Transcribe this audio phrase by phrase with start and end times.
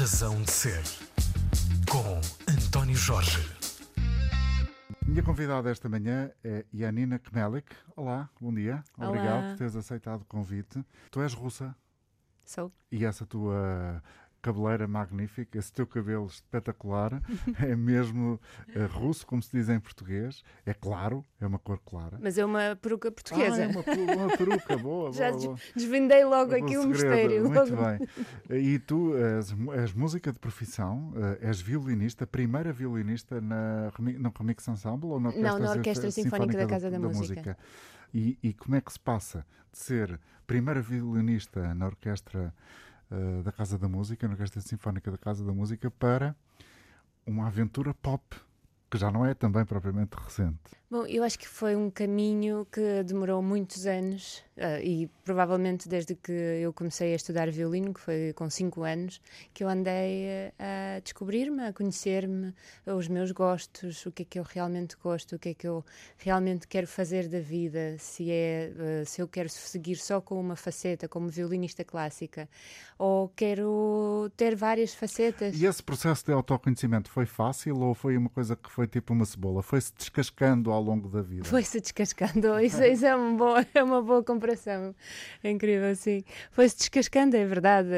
[0.00, 0.82] Razão de Ser,
[1.86, 2.18] com
[2.50, 3.46] António Jorge.
[5.06, 7.70] Minha convidada esta manhã é Yanina Kmelik.
[7.94, 8.82] Olá, bom dia.
[8.96, 9.08] Olá.
[9.08, 10.82] Obrigado por teres aceitado o convite.
[11.10, 11.76] Tu és russa
[12.46, 12.72] Sou.
[12.90, 14.02] e essa tua
[14.42, 17.20] cabeleira magnífica, esse teu cabelo espetacular,
[17.62, 18.40] é mesmo
[18.74, 20.42] eh, russo, como se diz em português.
[20.64, 22.18] É claro, é uma cor clara.
[22.20, 23.56] Mas é uma peruca portuguesa.
[23.56, 26.88] Ah, é uma, uma peruca, boa, Já boa, des- desvendei logo Um aqui segredo.
[26.88, 27.48] mistério.
[27.50, 27.84] Muito logo.
[28.48, 28.58] bem.
[28.74, 34.66] E tu és, és música de profissão, eh, és violinista, primeira violinista na, no Remix
[34.68, 37.56] Ensemble ou na Orquestra, Não, na Orquestra Sin- Sinfónica da Casa da Música.
[38.12, 42.52] E, e como é que se passa de ser primeira violinista na Orquestra
[43.10, 46.34] eh, da Casa da Música, na Orquestra Sinfónica da Casa da Música, para
[47.26, 48.36] uma aventura pop,
[48.90, 50.79] que já não é também propriamente recente?
[50.90, 56.16] Bom, eu acho que foi um caminho que demorou muitos anos ah, e provavelmente desde
[56.16, 59.20] que eu comecei a estudar violino, que foi com 5 anos,
[59.54, 62.52] que eu andei ah, a descobrir-me, a conhecer-me,
[62.84, 65.84] os meus gostos, o que é que eu realmente gosto, o que é que eu
[66.18, 70.56] realmente quero fazer da vida, se é ah, se eu quero seguir só com uma
[70.56, 72.48] faceta como violinista clássica
[72.98, 75.58] ou quero ter várias facetas.
[75.58, 79.24] E esse processo de autoconhecimento foi fácil ou foi uma coisa que foi tipo uma
[79.24, 79.62] cebola?
[79.62, 81.44] Foi-se descascando ao longo da vida?
[81.44, 82.58] Foi-se descascando.
[82.60, 84.94] Isso, isso é, uma boa, é uma boa comparação.
[85.42, 86.22] É incrível, sim.
[86.50, 87.88] Foi-se descascando, é verdade.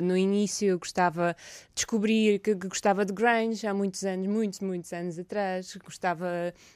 [0.00, 1.36] No no início eu gostava
[1.68, 5.76] de descobrir que, gostava de grunge há muitos anos, muitos, muitos anos atrás.
[5.84, 6.26] Gostava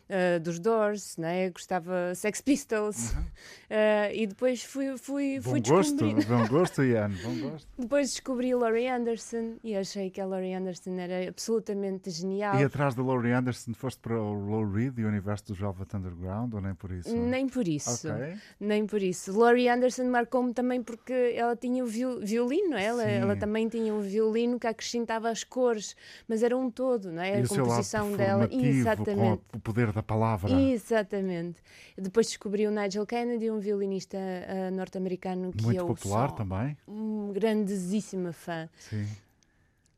[0.08, 1.50] ah, dos Doors, né?
[1.50, 3.14] gostava Sex Pistols.
[3.72, 6.26] Ah, e depois fui, fui, Bom fui descobrindo.
[6.26, 7.68] bom gosto, Ian, bom gosto.
[7.78, 12.58] Depois descobri Laurie Anderson e achei que a Laurie Anderson era absolutamente genial.
[12.58, 15.04] E atrás da Laurie Anderson foste para o Low Reed e
[15.40, 17.14] do Velvet Underground ou nem por isso?
[17.16, 18.08] Nem por isso.
[18.08, 18.34] Ok.
[18.58, 19.36] Nem por isso.
[19.38, 22.84] Laurie Anderson marcou-me também porque ela tinha o viol- violino, é?
[22.84, 23.10] ela, Sim.
[23.10, 25.94] ela também tinha um violino que acrescentava as cores,
[26.28, 27.40] mas era um todo, não é?
[27.40, 28.48] E a composição dela.
[28.48, 29.42] performativo, com Exatamente.
[29.54, 30.50] o poder da palavra.
[30.60, 31.60] Exatamente.
[31.96, 36.76] Depois descobri o Nigel Kennedy, um violinista ah, norte-americano que Muito eu popular sou também.
[36.88, 38.68] um grandíssima fã.
[38.78, 39.06] Sim.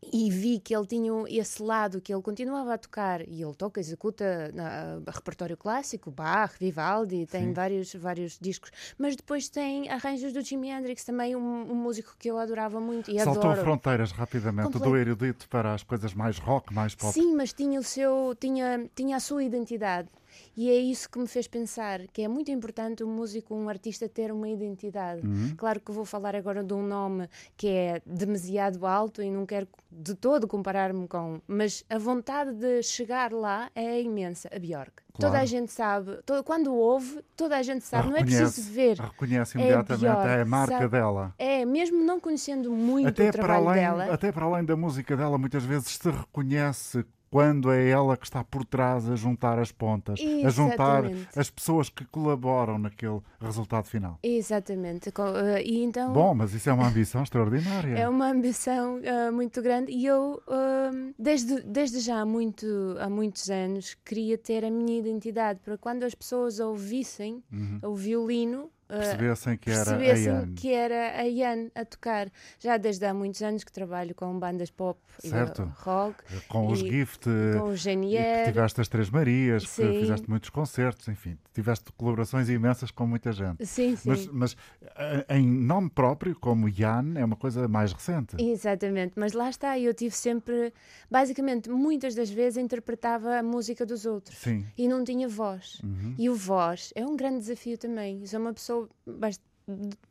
[0.05, 3.79] E vi que ele tinha esse lado que ele continuava a tocar e ele toca,
[3.79, 7.53] executa na, repertório clássico, Bach, Vivaldi, tem Sim.
[7.53, 12.29] vários, vários discos, mas depois tem arranjos do Jimi Hendrix, também um, um músico que
[12.29, 13.63] eu adorava muito e Saltou adoro.
[13.63, 17.13] fronteiras rapidamente, Comple- do erudito para as coisas mais rock, mais pop.
[17.13, 20.09] Sim, mas tinha o seu, tinha, tinha a sua identidade.
[20.57, 24.09] E é isso que me fez pensar que é muito importante um músico, um artista
[24.09, 25.27] ter uma identidade.
[25.27, 25.55] Uhum.
[25.57, 29.67] Claro que vou falar agora de um nome que é demasiado alto e não quero
[29.91, 34.49] de todo comparar-me com, mas a vontade de chegar lá é imensa.
[34.55, 34.93] A Bjork.
[35.15, 35.33] Claro.
[35.33, 38.73] Toda a gente sabe, to- quando ouve, toda a gente sabe, não é Reconhece- preciso
[38.73, 38.99] ver.
[38.99, 40.89] Reconhece É imediatamente, Bjork, é a marca sabe?
[40.89, 41.35] dela.
[41.39, 44.13] É, mesmo não conhecendo muito Até o trabalho além, dela.
[44.15, 48.45] até para além da música dela, muitas vezes se reconhece quando é ela que está
[48.45, 51.39] por trás a juntar as pontas, a juntar Exatamente.
[51.39, 54.19] as pessoas que colaboram naquele resultado final.
[54.23, 55.09] Exatamente.
[55.09, 57.97] Eh, E então Bom, mas isso é uma ambição extraordinária.
[57.97, 62.67] É uma ambição ah, muito grande e eu, ah, desde, desde já há, muito,
[63.01, 67.43] há muitos anos, queria ter a minha identidade para quando as pessoas ouvissem
[67.83, 68.71] o violino.
[68.93, 69.01] Ah, Uhum.
[69.01, 70.55] Percebessem que era a percebessem Ian.
[70.55, 72.31] que era a Ian a tocar.
[72.59, 75.63] Já desde há muitos anos que trabalho com bandas pop Certo.
[75.63, 77.25] e rock, Com os e gift,
[77.59, 78.47] com o Genier.
[78.47, 83.65] tiveste as Três Marias, fizeste muitos concertos, enfim, tiveste colaborações imensas com muita gente.
[83.67, 84.09] Sim, sim.
[84.09, 84.57] Mas, mas
[84.97, 88.37] eh, em nome próprio, como Ian, é uma coisa mais recente.
[88.39, 90.73] Exatamente, mas lá está, eu tive sempre,
[91.11, 94.59] basicamente, muitas das vezes interpretava a música dos outros Sim.
[94.59, 94.67] Uhum.
[94.77, 95.81] e não tinha voz.
[96.19, 98.25] E o voz é um grande desafio também.
[98.27, 98.82] Sou uma pessoa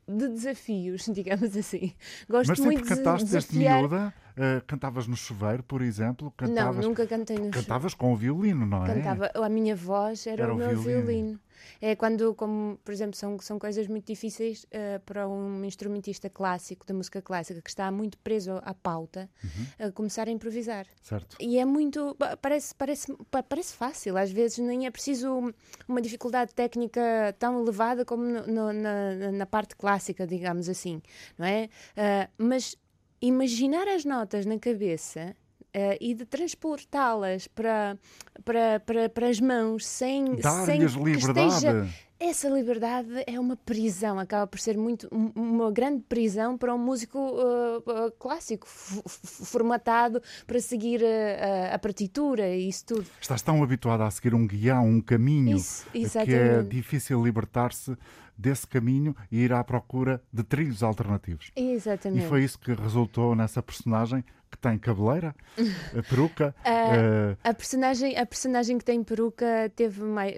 [0.08, 1.94] de desafios, digamos assim.
[2.30, 3.80] Gosto Mas muito sempre de cantaste desde desafiar.
[3.80, 4.14] miúda?
[4.38, 6.26] Eh, cantavas no chuveiro, por exemplo?
[6.28, 8.94] Não, Cantavas, nunca cantei no cantavas com o violino, não é?
[8.94, 11.06] Cantava, a minha voz era, Era o o meu violino.
[11.06, 11.40] violino.
[11.82, 16.86] É quando, como, por exemplo, são, são coisas muito difíceis eh, para um instrumentista clássico,
[16.86, 19.88] da música clássica, que está muito preso à pauta, Uhum.
[19.88, 20.86] a começar a improvisar.
[21.02, 21.38] Certo.
[21.40, 22.16] E é muito.
[22.18, 25.54] pa- Parece, parece, pa- parece fácil, às vezes nem é preciso
[25.88, 31.02] uma dificuldade técnica tão elevada como no- no- na, na parte clássica, digamos assim,
[31.38, 31.70] não é?
[31.96, 32.76] Ah, mas
[33.22, 35.36] imaginar as notas na cabeça.
[35.74, 37.98] Ah, e de transportá-las para,
[38.44, 40.26] para, para, para as mãos sem,
[40.66, 41.54] sem que liberdade.
[41.56, 41.88] esteja
[42.22, 46.78] essa liberdade é uma prisão, acaba por ser muito um- uma grande prisão para um
[46.78, 53.06] músico uh, uh, clássico, formatado para seguir uh, a, a partitura e isso tudo.
[53.20, 55.86] Estás tão habituado a seguir um guião, um caminho, Isso,
[56.24, 57.98] que é difícil libertar-se
[58.38, 61.52] desse caminho e ir à procura de trilhos alternativos.
[61.56, 62.28] E Exatamente.
[62.28, 65.34] foi isso que resultou nessa personagem que tem cabeleira,
[65.98, 66.54] a peruca.
[66.66, 70.36] Uh, a, personagem, a personagem que tem peruca teve mais,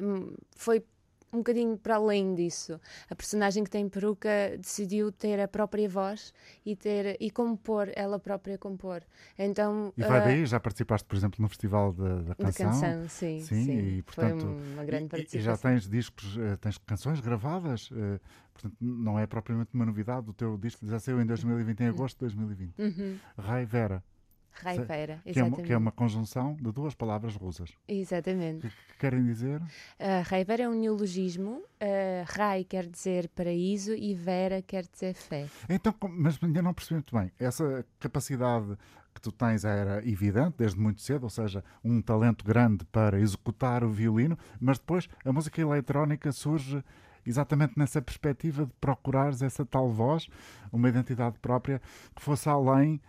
[0.55, 0.83] foi
[1.33, 2.79] um bocadinho para além disso.
[3.09, 6.33] A personagem que tem peruca decidiu ter a própria voz
[6.65, 9.01] e ter e compor, ela própria compor.
[9.37, 12.65] Então, e vai uh, daí, já participaste, por exemplo, no Festival da, da Canção.
[12.65, 13.39] Da canção, sim.
[13.41, 13.79] Sim, sim.
[13.79, 15.39] E, portanto, foi uma grande participação.
[15.39, 18.19] E, e já tens discos, eh, tens canções gravadas, uh,
[18.53, 20.29] portanto, não é propriamente uma novidade.
[20.29, 22.79] O teu disco já saiu em 2020, em agosto de 2020.
[22.79, 23.17] Uhum.
[23.37, 24.03] Rai Vera.
[24.53, 27.71] Raiveira, que é, uma, que é uma conjunção de duas palavras rusas.
[27.87, 28.67] Exatamente.
[28.67, 29.61] O que, que, querem dizer?
[29.61, 31.63] Uh, é um neologismo.
[31.81, 35.47] Uh, Rai quer dizer paraíso e Vera quer dizer fé.
[35.69, 37.31] Então, mas ainda não percebi muito bem.
[37.39, 38.77] Essa capacidade
[39.13, 43.83] que tu tens era evidente desde muito cedo, ou seja, um talento grande para executar
[43.83, 46.83] o violino, mas depois a música eletrónica surge
[47.25, 50.27] exatamente nessa perspectiva de procurares essa tal voz,
[50.71, 51.81] uma identidade própria
[52.15, 52.99] que fosse além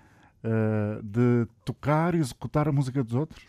[0.44, 3.42] uh, de tocar e executar a música dos outros?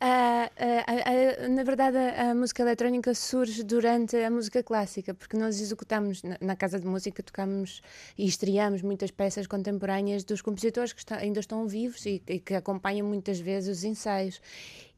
[0.00, 5.60] Uh, uh, na verdade, a, a, música eletrónica surge durante a música clássica, porque nós
[5.60, 7.80] executamos na, na casa de música, tocamos
[8.18, 12.54] e estreamos muitas peças contemporâneas dos compositores que está, ainda estão vivos e, e que
[12.54, 14.40] acompanham muitas vezes os ensaios.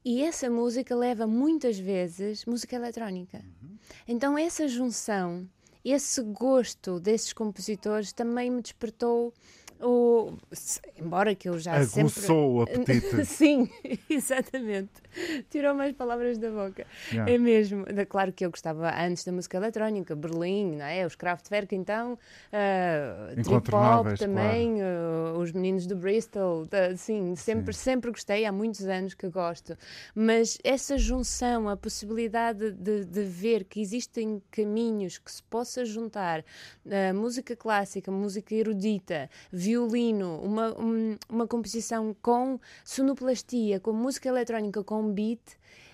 [0.05, 3.39] E essa música leva muitas vezes música eletrónica.
[3.39, 3.77] Uhum.
[4.09, 5.49] Então, essa junção,
[5.85, 9.33] esse gosto desses compositores também me despertou
[9.83, 10.33] o,
[10.99, 12.33] embora que eu já Aguçou sempre...
[12.33, 13.25] o apetite.
[13.27, 13.69] Sim,
[14.09, 14.91] exatamente.
[15.51, 16.87] Tirou mais palavras da boca.
[17.11, 17.33] Yeah.
[17.33, 17.85] É mesmo.
[18.09, 21.05] Claro que eu gostava antes da música eletrónica, Berlim, não é?
[21.07, 25.37] os Kraftwerk, então, uh, trip hop também, claro.
[25.37, 27.81] uh, os meninos do Bristol, uh, sim, sempre, sim.
[27.81, 29.77] sempre gostei, há muitos anos que gosto.
[30.15, 36.41] Mas essa junção, a possibilidade de, de ver que existem caminhos que se possa juntar
[36.41, 39.29] uh, música clássica, música erudita,
[39.73, 45.41] violino, uma, um, uma composição com sonoplastia, com música eletrónica, com beat,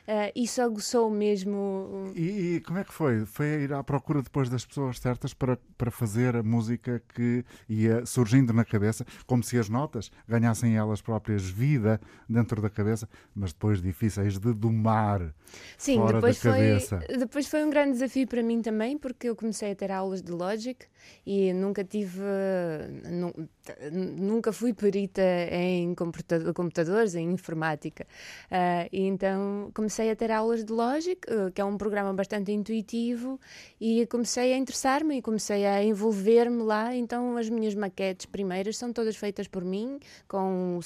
[0.08, 2.10] Uh, isso aguçou mesmo.
[2.16, 3.26] E, e, como é que foi?
[3.26, 8.06] Foi ir à procura depois das pessoas certas para, para fazer a música que ia
[8.06, 13.52] surgindo na cabeça, como se as notas ganhassem elas próprias vida dentro da cabeça, mas
[13.52, 15.34] depois difíceis de domar
[15.76, 17.00] Sim, fora depois da cabeça.
[17.06, 20.22] Foi, depois foi um grande desafio para mim também, porque eu comecei a ter aulas
[20.22, 20.86] de Logic
[21.26, 22.22] e nunca tive.
[23.92, 28.06] Nunca fui perita em computadores, em informática.
[28.50, 32.52] Uh, e então comecei a ter aulas de Logic, eh, que é um programa bastante
[32.52, 33.40] intuitivo,
[33.80, 36.94] e comecei a interessar-me e comecei a envolver-me lá.
[36.94, 40.78] Então, as minhas maquetes primeiras são todas feitas por mim, com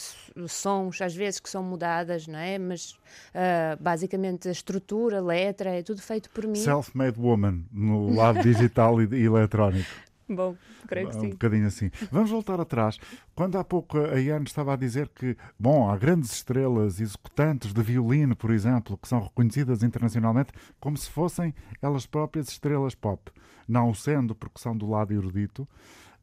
[0.49, 2.59] sons às vezes que são mudadas, não é?
[2.59, 6.57] Mas uh, basicamente a estrutura, a letra, é tudo feito por mim.
[6.57, 9.91] Self-made woman no lado digital e, e eletrónico.
[10.29, 11.27] Bom, creio que sim.
[11.27, 11.91] Um bocadinho assim.
[12.11, 12.99] Vamos voltar atrás.
[13.35, 17.83] Quando há pouco a Iane estava a dizer que, bom, há grandes estrelas executantes de
[17.83, 23.31] violino, por exemplo, que são reconhecidas internacionalmente como se fossem elas próprias estrelas pop.
[23.69, 25.69] Não o sendo, porque são do lado erudito.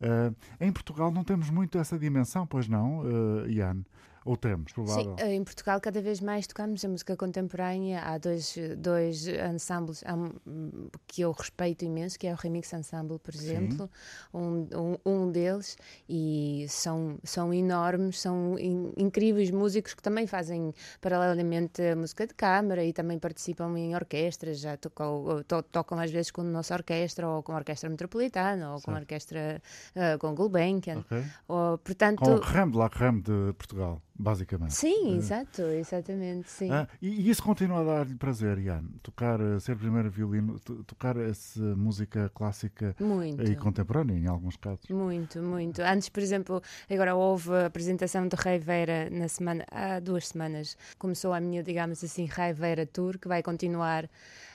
[0.02, 3.86] Uh, em Portugal não temos muito essa dimensão, pois não, uh, Iane?
[4.26, 5.16] Ou temos, provável?
[5.18, 8.02] Sim, em Portugal cada vez mais tocamos a música contemporânea.
[8.02, 13.34] Há dois, dois ensembles um, que eu respeito imenso, que é o Remix Ensemble, por
[13.34, 13.90] exemplo,
[14.34, 20.74] um, um, um, deles, e são, são enormes, são in, incríveis músicos que também fazem
[21.02, 26.12] paralelamente a música de câmara e também participam em orquestras, já tocou, to, tocam às
[26.12, 28.86] vezes com a nossa orquestra, ou com a orquestra metropolitana, ou certo.
[28.86, 29.62] com a orquestra
[29.96, 31.00] uh, com Gulbenkian.
[31.00, 31.24] Okay.
[31.48, 32.20] Ou, portanto...
[32.20, 34.74] Com o de la Rem de Portugal basicamente.
[34.74, 36.70] Sim, uh, exato, exatamente, sim.
[36.70, 38.84] Ah, e, e, isso continua a dar-lhe prazer, Ian?
[39.02, 43.42] Tocar, eh, ser primeiro violino, tocar essa música clássica muito.
[43.42, 44.86] e contemporânea, em alguns casos.
[44.90, 45.82] Muito, muito.
[45.82, 50.78] Antes, por exemplo, agora houve a apresentação de Raiveira na semana, há duas semanas.
[50.98, 54.10] Começou a minha, digamos assim, Raiveira Tour, que vai continuar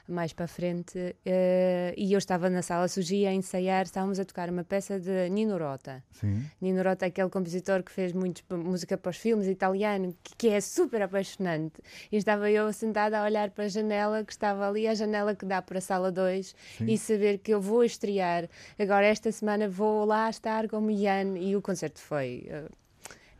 [0.06, 4.50] mais para frente, uh, e eu estava na sala Sugia a ensaiar, estávamos a tocar
[4.50, 6.02] uma peça de Nino Rota.
[6.12, 6.44] Sim.
[6.60, 10.48] Nino Rota é aquele compositor que fez muito música para os filmes italiano, que, que,
[10.48, 11.80] é super apaixonante.
[12.12, 15.46] E estava eu sentada a olhar para a janela, que estava ali, a janela que
[15.46, 18.48] dá para a sala 2, e saber que eu vou estrear.
[18.78, 22.46] Agora, esta semana, vou lá estar como Ian, e o concerto foi.
[22.48, 22.83] Uh,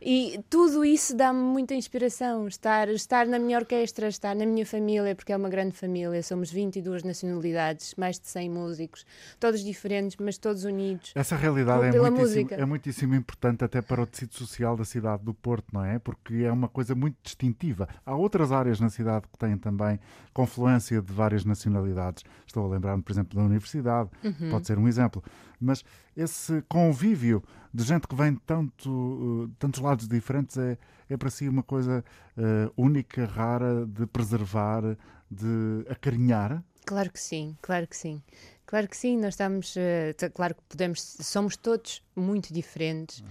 [0.07, 2.47] e tudo isso dá-me muita inspiração.
[2.47, 6.21] Estar, estar na minha orquestra, estar na minha família, porque é uma grande família.
[6.21, 9.03] Somos 22 nacionalidades, mais de 100 músicos,
[9.39, 11.11] todos diferentes, mas todos unidos.
[11.15, 15.33] Essa realidade é muitíssimo, é muitíssimo importante até para o tecido social da cidade do
[15.33, 15.97] Porto, não é?
[15.97, 17.89] Porque é uma coisa muito distintiva.
[18.05, 19.99] Há outras áreas na cidade que têm também
[20.31, 22.23] confluência de várias nacionalidades.
[22.45, 24.51] Estou a lembrar-me, por exemplo, da universidade, uhum.
[24.51, 25.23] pode ser um exemplo.
[25.59, 25.83] Mas
[26.15, 27.43] esse convívio
[27.73, 30.77] de gente que vem de tanto, uh, tantos lados diferentes é,
[31.09, 32.03] é para si uma coisa
[32.37, 34.81] uh, única, rara, de preservar,
[35.29, 36.63] de acarinhar?
[36.85, 38.21] Claro que sim, claro que sim.
[38.65, 43.25] Claro que sim, nós estamos, uh, claro que podemos, somos todos muito diferentes, uh,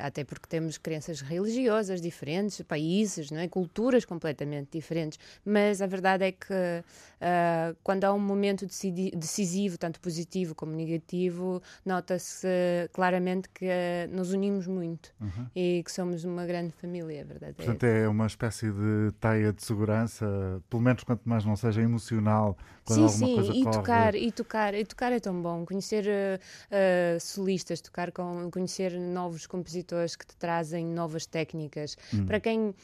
[0.00, 3.48] até porque temos crenças religiosas diferentes, países, não é?
[3.48, 10.00] culturas completamente diferentes, mas a verdade é que uh, quando há um momento decisivo, tanto
[10.00, 12.46] positivo como negativo, nota-se
[12.92, 13.66] claramente que
[14.10, 15.46] nos unimos muito uhum.
[15.54, 19.12] e que somos uma grande família, a verdade é Portanto, é, é uma espécie de
[19.20, 20.26] teia de segurança,
[20.68, 23.76] pelo menos quanto mais não seja emocional, quando sim, alguma sim, coisa e corre.
[23.76, 25.64] tocar, e tocar, e tocar é tão bom.
[25.64, 31.96] Conhecer uh, uh, solistas, tocar com conhecer novos compositores que te trazem novas técnicas.
[32.12, 32.26] Hum.
[32.26, 32.74] Para quem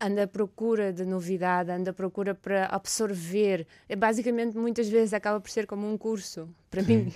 [0.00, 3.66] anda à procura de novidade, anda à procura para absorver.
[3.88, 6.96] É, basicamente, muitas vezes acaba por ser como um curso para Sim.
[6.96, 7.12] mim.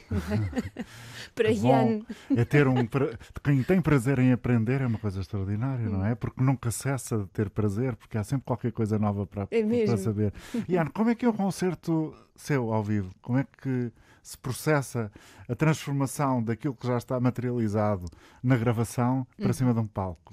[1.35, 2.01] para Ian.
[2.37, 2.75] É ter um.
[3.45, 5.93] Quem tem prazer em aprender é uma coisa extraordinária, hum.
[5.93, 6.17] não é?
[6.17, 9.97] Porque nunca cessa de ter prazer, porque há sempre qualquer coisa nova para, é para
[9.97, 10.33] saber.
[10.69, 13.15] Ian, como é que é um concerto seu ao vivo?
[13.23, 15.11] Como é que se processa
[15.49, 18.07] a transformação daquilo que já está materializado
[18.43, 19.53] na gravação para hum.
[19.53, 20.33] cima de um palco?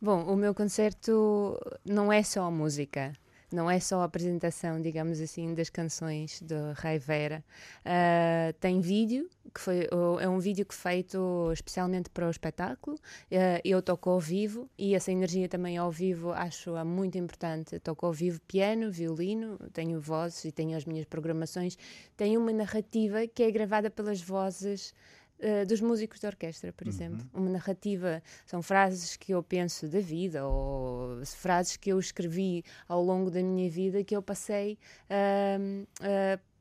[0.00, 3.12] Bom, o meu concerto não é só música
[3.54, 7.44] não é só a apresentação, digamos assim, das canções de Rai Vera.
[7.80, 9.88] Uh, tem vídeo, que foi,
[10.20, 12.96] é um vídeo que feito especialmente para o espetáculo.
[12.96, 17.78] Uh, eu toco ao vivo e essa energia também ao vivo acho muito importante.
[17.78, 21.78] Toco ao vivo piano, violino, tenho vozes e tenho as minhas programações.
[22.16, 24.92] Tenho uma narrativa que é gravada pelas vozes
[25.40, 26.92] uh, dos músicos de orquestra, por uhum.
[26.92, 27.30] exemplo.
[27.32, 33.02] Uma narrativa, são frases que eu penso da vida ou frases que eu escrevi ao
[33.02, 34.78] longo da minha vida que eu passei
[35.10, 36.53] uh, uh,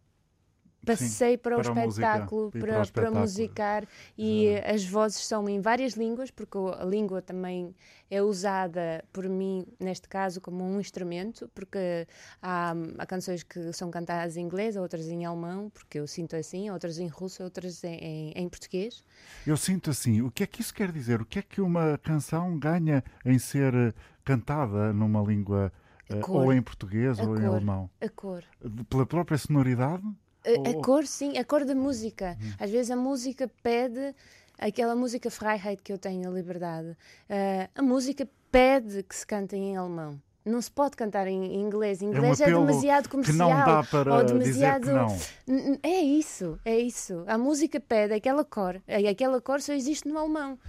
[0.86, 3.88] passei para, para, o espetáculo, para, para, para, musicar
[4.18, 7.74] e as vozes são em várias línguas, porque a língua também
[8.10, 12.08] é usada por mim, neste caso, como um instrumento, porque
[12.42, 16.70] há, há canções que são cantadas em inglês, outras em alemão, porque eu sinto assim,
[16.70, 19.04] outras em russo, outras em, em, em português.
[19.48, 20.22] Eu sinto assim.
[20.22, 21.22] O que é que isso quer dizer?
[21.22, 25.72] O que é que uma canção ganha em ser cantada numa língua
[26.12, 27.90] uh, ou em português a ou cor, em alemão?
[28.00, 28.44] A cor.
[28.90, 30.04] Pela própria sonoridade?
[30.46, 32.38] A, a, cor, sim, a cor da música.
[32.42, 32.52] Hum.
[32.60, 34.14] Às vezes a música pede
[34.58, 36.90] aquela música Freiheit que eu tenho, a liberdade.
[36.90, 40.22] Uh, a música pede que se cante em alemão.
[40.46, 42.02] Não se pode cantar em inglês.
[42.02, 43.50] Em inglês é, um é demasiado comercial.
[43.50, 44.92] Que não dá para ou demasiado...
[44.92, 45.80] não.
[45.82, 47.24] É isso, é isso.
[47.28, 48.82] A música pede aquela cor.
[49.10, 50.60] Aquela cor só existe no alemão.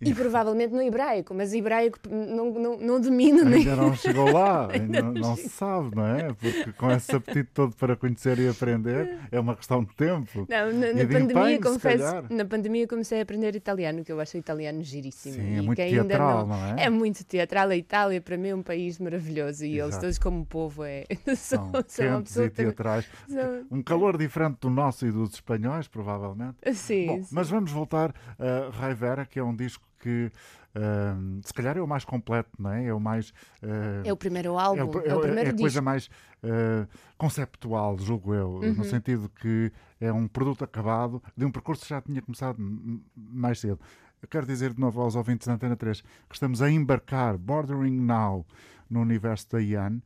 [0.00, 3.60] E provavelmente no hebraico, mas hebraico não, não, não domina nem.
[3.60, 6.32] Ainda não chegou lá, ainda não, não se sabe, não é?
[6.34, 10.46] Porque com esse apetite todo para conhecer e aprender é uma questão de tempo.
[10.48, 14.36] Não, na, na pandemia, empenho, confesso, na pandemia comecei a aprender italiano, que eu acho
[14.36, 15.34] o italiano giríssimo.
[15.34, 16.84] Sim, é muito teatral, não, não, é?
[16.84, 17.70] É muito teatral.
[17.70, 19.88] A Itália, para mim, é um país maravilhoso e Exato.
[19.88, 21.04] eles todos, como povo, é,
[21.36, 23.08] são, são e teatrais.
[23.28, 23.66] São...
[23.70, 26.56] Um calor diferente do nosso e dos espanhóis, provavelmente.
[26.74, 27.34] Sim, Bom, sim.
[27.34, 30.30] Mas vamos voltar a Raivera, que é um disco que
[30.74, 32.86] uh, se calhar é o mais completo, não é?
[32.86, 33.30] É o mais.
[33.62, 36.06] Uh, é o primeiro álbum, é, o, é, é o primeiro é a coisa mais
[36.06, 38.74] uh, conceptual, julgo eu, uhum.
[38.74, 42.56] no sentido que é um produto acabado de um percurso que já tinha começado
[43.16, 43.80] mais cedo.
[44.22, 48.00] Eu quero dizer de novo aos ouvintes da Antena 3 que estamos a embarcar, bordering
[48.00, 48.46] now,
[48.88, 50.00] no universo da Ian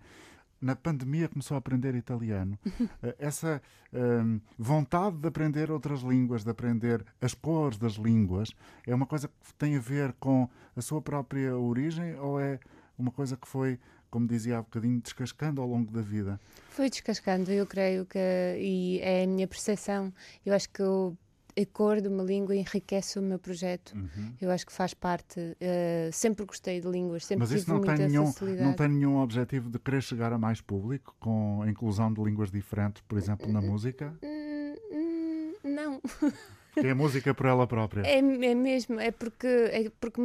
[0.61, 2.59] na pandemia começou a aprender italiano.
[3.03, 3.63] Eh, essa
[3.93, 8.51] um, vontade de aprender outras línguas, de aprender as cores das línguas,
[8.87, 12.59] é uma coisa que tem a ver com a sua própria origem ou é
[12.99, 13.79] uma coisa que foi,
[14.11, 16.39] como dizia há bocadinho, descascando ao longo da vida?
[16.71, 18.19] Foi descascando, eu creio que,
[18.59, 20.13] e é a minha percepção.
[20.45, 21.17] Eu acho que o
[21.59, 23.95] a cor de uma língua enriquece o meu projeto.
[23.95, 24.35] Uhum.
[24.41, 25.41] Eu acho que faz parte.
[25.41, 28.65] Uh, sempre gostei de línguas, sempre Mas isso não tem nenhum, facilidade.
[28.65, 32.51] Não tem nenhum objetivo de querer chegar a mais público com a inclusão de línguas
[32.51, 34.15] diferentes, por exemplo, na música?
[34.23, 36.01] Hum, hum, não.
[36.73, 38.03] Porque é música por ela própria.
[38.03, 38.23] É, é
[38.55, 40.21] mesmo, é porque, é porque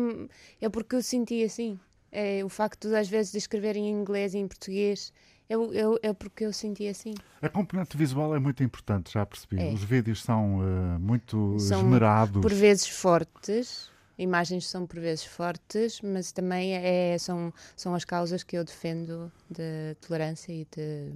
[0.61, 1.79] é porque eu senti assim.
[2.11, 5.11] É o facto de às vezes de escrever em inglês e em português
[5.49, 7.13] eu, eu, é porque eu senti assim.
[7.41, 9.59] A componente visual é muito importante, já percebi.
[9.59, 9.71] É.
[9.71, 12.41] Os vídeos são uh, muito são, esmerados.
[12.41, 18.43] Por vezes fortes, imagens são por vezes fortes, mas também é, são, são as causas
[18.43, 21.11] que eu defendo de tolerância e de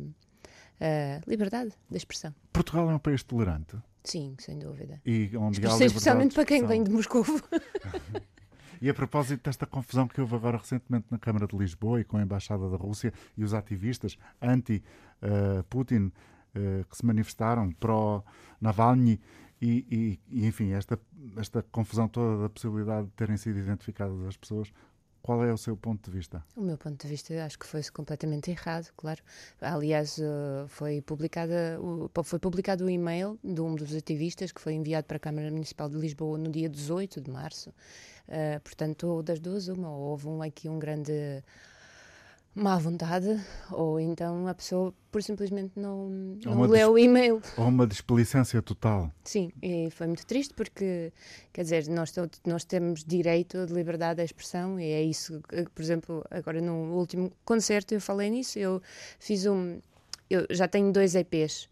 [0.79, 2.33] uh, liberdade de expressão.
[2.53, 3.77] Portugal é um país tolerante?
[4.03, 5.01] Sim, sem dúvida.
[5.05, 7.25] E onde Especialmente para quem vem de Moscou.
[8.81, 12.17] E a propósito desta confusão que houve agora recentemente na Câmara de Lisboa e com
[12.17, 16.09] a Embaixada da Rússia e os ativistas anti-Putin uh,
[16.57, 19.19] uh, que se manifestaram pró-Navalny
[19.61, 20.97] e, e, e, enfim, esta,
[21.35, 24.71] esta confusão toda da possibilidade de terem sido identificadas as pessoas,
[25.21, 26.43] Qual é o seu ponto de vista?
[26.55, 29.21] O meu ponto de vista acho que foi completamente errado, claro.
[29.61, 31.79] Aliás, uh, foi, publicada,
[32.23, 35.89] foi publicado o e-mail de um dos ativistas que foi enviado para a Câmara Municipal
[35.89, 37.69] de Lisboa no dia 18 de março.
[38.27, 41.43] Uh, portanto, das duas, uma, houve um, aqui um grande
[42.55, 43.39] má vontade,
[43.71, 46.09] ou então a pessoa por simplesmente não,
[46.43, 47.41] não leu o e-mail.
[47.57, 49.11] Ou uma desplicência total.
[49.23, 51.11] Sim, e foi muito triste porque,
[51.53, 52.13] quer dizer, nós,
[52.45, 55.41] nós temos direito de liberdade de expressão e é isso,
[55.73, 58.81] por exemplo, agora no último concerto eu falei nisso, eu
[59.19, 59.79] fiz um,
[60.29, 61.69] eu já tenho dois EPs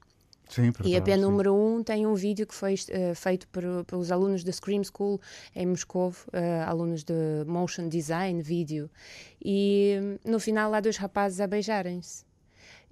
[0.50, 3.64] Sim, e a P número 1 um tem um vídeo que foi uh, feito por,
[3.86, 5.20] pelos alunos da Scream School
[5.56, 6.16] em Moscou, uh,
[6.66, 7.14] alunos de
[7.46, 8.90] Motion Design, vídeo.
[9.44, 12.26] E hum, no final há dois rapazes a beijarem-se.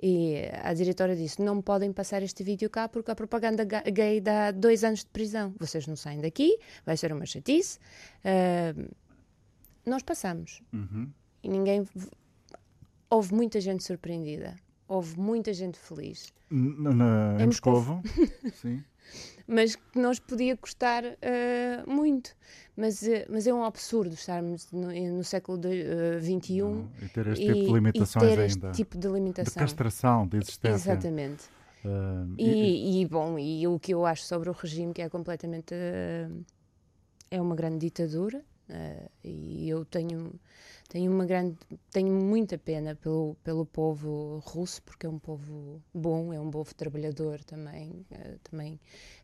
[0.01, 4.51] E a diretora disse: Não podem passar este vídeo cá porque a propaganda gay dá
[4.51, 5.55] dois anos de prisão.
[5.57, 7.79] Vocês não saem daqui, vai ser uma chatice.
[8.19, 8.93] Uh,
[9.85, 10.61] nós passamos.
[10.73, 11.09] Uhum.
[11.41, 11.87] E ninguém.
[13.09, 14.55] Houve muita gente surpreendida
[14.87, 16.33] houve muita gente feliz.
[16.49, 18.01] Na, na, em Moscovo,
[18.61, 18.83] sim.
[19.47, 22.31] Mas que nos podia custar uh, muito.
[22.75, 27.45] Mas, uh, mas é um absurdo estarmos no, no século XXI uh, e ter este
[27.45, 28.67] tipo de limitações e ter ainda.
[28.69, 29.53] Este tipo de limitação.
[29.53, 30.91] De castração, de existência.
[30.91, 31.45] Exatamente.
[31.83, 35.75] Uh, e, e, bom, e o que eu acho sobre o regime, que é completamente.
[37.29, 38.43] é uma grande ditadura,
[39.23, 40.33] e eu tenho
[40.89, 41.55] tenho uma grande
[41.91, 46.73] tenho muita pena pelo pelo povo russo porque é um povo bom é um povo
[46.73, 48.79] trabalhador também é, também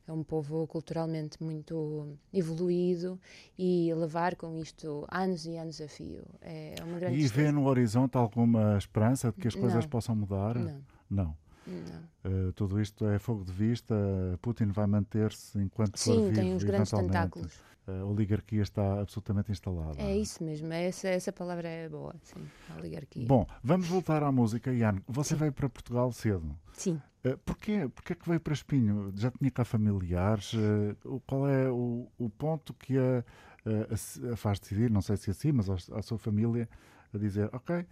[0.08, 3.20] é um povo culturalmente muito evoluído
[3.58, 7.66] e levar com isto anos e anos a fio é uma grande e vê no
[7.66, 9.90] horizonte alguma esperança de que as coisas não.
[9.90, 12.32] possam mudar não não não.
[12.32, 13.96] Uh, tudo isto é fogo de vista.
[14.42, 16.34] Putin vai manter-se enquanto Sim, for vivo.
[16.34, 17.54] tem uns grandes tentáculos
[18.02, 20.02] a oligarquia está absolutamente instalada.
[20.02, 22.42] É isso mesmo, é essa, essa palavra é boa, sim,
[22.78, 23.26] oligarquia.
[23.26, 24.72] Bom, vamos voltar à música.
[24.72, 25.40] Ian, você sim.
[25.40, 26.56] veio para Portugal cedo.
[26.74, 27.02] Sim.
[27.26, 27.88] Uh, porquê?
[27.94, 29.14] porquê que veio para Espinho?
[29.16, 30.54] Já tinha cá familiares?
[30.54, 33.24] Uh, qual é o, o ponto que a,
[33.66, 36.68] a, a, faz decidir, não sei se é assim, mas a, a sua família,
[37.14, 37.86] a dizer, ok,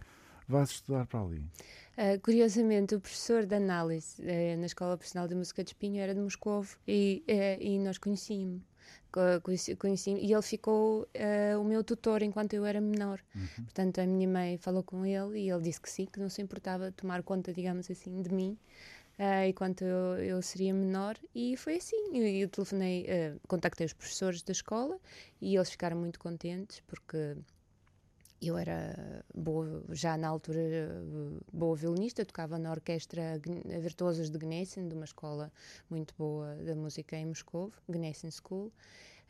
[0.48, 1.46] vais estudar para ali?
[1.96, 6.14] Uh, curiosamente, o professor de análise uh, na Escola Profissional de Música de Espinho era
[6.14, 8.62] de Moscou e, uh, e nós conhecíamos
[9.42, 13.20] conheci, conheci e ele ficou uh, o meu tutor enquanto eu era menor.
[13.34, 13.64] Uhum.
[13.64, 16.40] Portanto, a minha mãe falou com ele e ele disse que sim, que não se
[16.40, 18.56] importava tomar conta, digamos assim, de mim.
[19.18, 22.16] Uh, enquanto eu, eu, seria menor, e foi assim.
[22.16, 24.98] Eu, eu telefonei, uh, contactei os professores da escola
[25.40, 27.36] e eles ficaram muito contentes porque
[28.40, 31.02] eu era boa, já na altura
[31.52, 33.40] boa violinista, tocava na orquestra
[33.80, 35.52] Virtuosos de Gnesen, de uma escola
[35.88, 38.72] muito boa da música em Moscou, Gnesen School.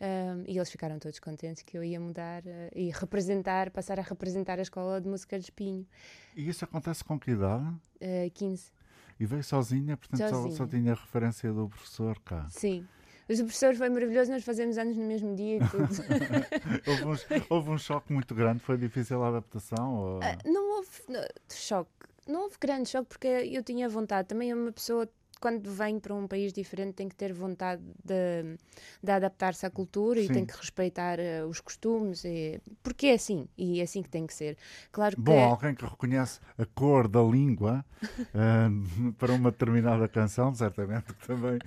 [0.01, 4.03] Um, e eles ficaram todos contentes que eu ia mudar uh, e representar, passar a
[4.03, 5.87] representar a escola de música de Espinho.
[6.35, 7.66] E isso acontece com que idade?
[8.01, 8.73] Uh, 15.
[9.18, 10.51] E veio sozinha, portanto sozinha.
[10.53, 12.46] Só, só tinha a referência do professor cá.
[12.49, 12.88] Sim.
[13.31, 15.87] Mas o professor foi maravilhoso, nós fazemos anos no mesmo dia e tudo.
[16.85, 19.95] houve, um, houve, um, choque muito grande, foi difícil a adaptação?
[19.95, 20.19] Ou...
[20.19, 21.90] Uh, não houve não, choque,
[22.27, 24.27] não houve grande choque porque eu tinha vontade.
[24.27, 25.09] Também é uma pessoa
[25.40, 28.59] quando vem para um país diferente tem que ter vontade de,
[29.03, 30.26] de adaptar-se à cultura Sim.
[30.26, 34.09] e tem que respeitar uh, os costumes, e, porque é assim, e é assim que
[34.11, 34.59] tem que ser.
[34.92, 40.55] Claro que Bom, alguém que reconhece a cor da língua uh, para uma determinada canção,
[40.55, 41.59] certamente que também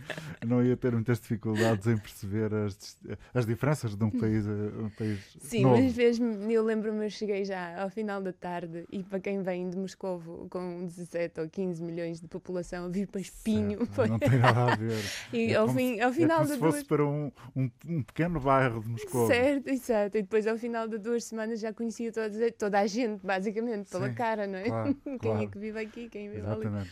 [0.45, 2.97] não ia ter muitas dificuldades em perceber as,
[3.33, 5.81] as diferenças de um país, um país Sim, novo.
[5.81, 9.67] mas mesmo, eu lembro-me, eu cheguei já ao final da tarde e para quem vem
[9.69, 14.07] de Moscou com 17 ou 15 milhões de população, vir para Espinho Foi.
[14.07, 14.97] Não tem nada a ver.
[15.33, 16.83] e é ao, fim, ao final é como se fosse duas...
[16.87, 19.27] para um, um, um, pequeno bairro de Moscou.
[19.27, 20.17] Certo, exato.
[20.17, 24.09] E depois ao final de duas semanas já conhecia toda, toda a gente, basicamente, pela
[24.09, 24.63] Sim, cara, não é?
[24.63, 25.43] Claro, quem claro.
[25.43, 26.77] é que vive aqui, quem vive Exatamente.
[26.77, 26.89] ali.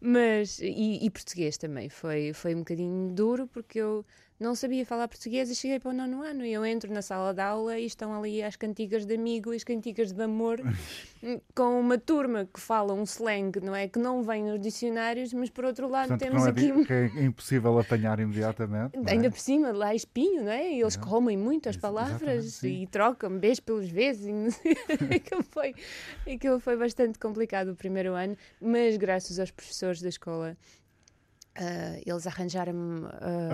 [0.00, 4.06] Mas, e, e, português também, foi, foi um bocadinho duro porque eu
[4.38, 7.34] não sabia falar português e cheguei para o nono ano e eu entro na sala
[7.34, 10.60] de aula e estão ali as cantigas de amigo e as cantigas de amor
[11.54, 13.88] com uma turma que fala um slang, não é?
[13.88, 16.68] Que não vem nos dicionários, mas por outro lado Portanto, temos é aqui...
[16.86, 18.96] Que é impossível apanhar imediatamente.
[18.96, 19.10] É?
[19.10, 20.72] Ainda por cima, lá é espinho, não é?
[20.72, 24.28] Eles comem muito as palavras e trocam beijo pelos vezes.
[25.14, 25.74] aquilo, foi,
[26.32, 30.56] aquilo foi bastante complicado o primeiro ano, mas graças aos professores da escola
[31.58, 33.08] Uh, eles arranjaram-me uh,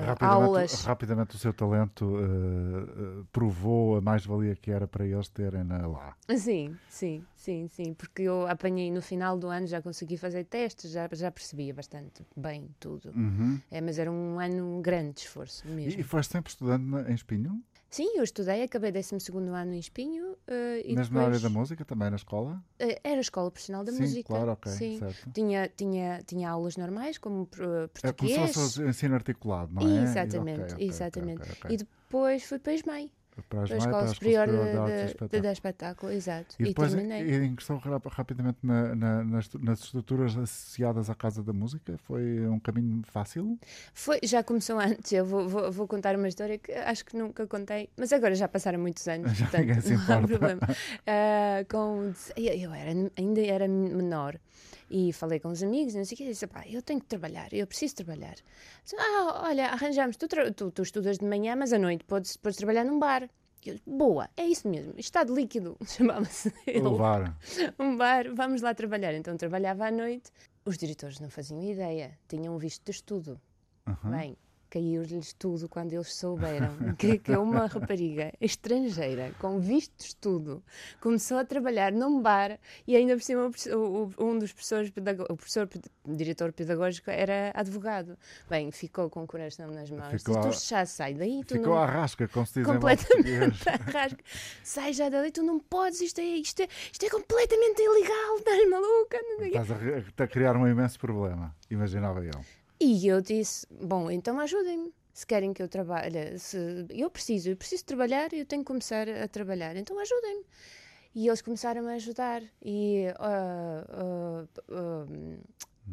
[0.04, 0.84] rapidamente, aulas.
[0.84, 6.14] Rapidamente o seu talento uh, provou a mais-valia que era para eles terem lá.
[6.36, 10.90] Sim, sim, sim, sim, porque eu apanhei no final do ano, já consegui fazer testes,
[10.90, 13.10] já, já percebia bastante bem tudo.
[13.14, 13.58] Uhum.
[13.70, 15.98] É, mas era um ano grande de esforço mesmo.
[15.98, 17.62] E, e foste sempre estudando em Espinho?
[17.94, 19.14] Sim, eu estudei, acabei 12
[19.54, 20.32] ano em Espinho.
[20.32, 21.12] Uh, e Mesmo depois...
[21.12, 22.60] na área da música, também na escola?
[22.82, 24.24] Uh, era a Escola Profissional da Sim, Música.
[24.24, 25.30] claro, ok, Sim, certo.
[25.32, 28.52] Tinha, tinha, tinha aulas normais, como uh, É português.
[28.52, 30.02] fosse o ensino articulado, não é?
[30.02, 31.42] Exatamente, Ok, ok, exatamente.
[31.42, 31.70] ok, ok.
[31.72, 33.08] E depois fui para Ismael,
[33.48, 35.42] Para as para a Escola a Superior de, de, e Espetáculo.
[35.42, 36.54] de Espetáculo, exato.
[36.58, 37.44] E E, depois terminei.
[37.44, 41.96] ingressou ra- rapidamente na- na- nas, nas estruturas associadas à Casa da Música?
[41.98, 43.58] Foi um caminho fácil?
[43.92, 47.46] Foi, já começou antes, eu vou, vou, vou contar uma história que acho que nunca
[47.46, 50.60] contei, mas agora já passaram muitos anos, Já portanto não há problema.
[51.06, 54.38] Ah, com, eu eu era, ainda era menor
[54.90, 57.06] e falei com os amigos não sei o que, e disse, pá, eu tenho que
[57.06, 58.34] trabalhar, eu preciso trabalhar.
[58.82, 62.56] Disse, ah, olha, arranjamos, tu, tu, tu estudas de manhã, mas à noite podes, podes
[62.56, 63.28] trabalhar num bar.
[63.64, 67.34] Eu, boa, é isso mesmo, estado líquido, chamava-se ele Levar.
[67.78, 69.14] um bar, vamos lá trabalhar.
[69.14, 70.30] Então trabalhava à noite.
[70.66, 73.40] Os diretores não faziam ideia, tinham um visto de estudo.
[73.86, 74.10] Aham.
[74.10, 74.36] Bem,
[74.74, 80.62] caiu-lhes tudo quando eles souberam que, que uma rapariga estrangeira com visto de estudo
[81.00, 84.90] começou a trabalhar num bar e ainda por cima o o- o- um dos professores,
[85.30, 88.18] o professor, ped- diretor pedagógico era advogado.
[88.50, 90.20] Bem, ficou com o coração nas mãos.
[90.22, 93.76] Ficou tu já sai daí, tu Ficou não à rasca, como se diz completamente à
[93.76, 94.24] rasca.
[94.64, 98.68] Sai já dali, tu não podes, isto é, isto é, isto é completamente ilegal, estás
[98.68, 99.18] maluca?
[99.38, 99.56] o.
[99.60, 99.70] Estás
[100.18, 102.44] a, a criar um imenso problema, imaginava eu.
[102.86, 104.92] E eu disse: Bom, então ajudem-me.
[105.12, 106.58] Se querem que eu trabalhe, se
[106.90, 110.44] eu preciso, eu preciso trabalhar, eu tenho que começar a trabalhar, então ajudem-me.
[111.14, 115.06] E eles começaram a ajudar e ah, ah,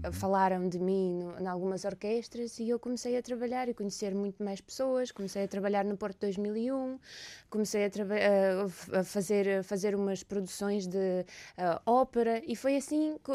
[0.04, 4.14] ah, falaram de mim no- em algumas orquestras e eu comecei a trabalhar e conhecer
[4.16, 5.12] muito mais pessoas.
[5.12, 7.00] Comecei a trabalhar no Porto 2001,
[7.50, 7.90] comecei a,
[9.00, 11.26] a fazer, a fazer umas produções de
[11.58, 13.32] ah, ópera e foi assim que,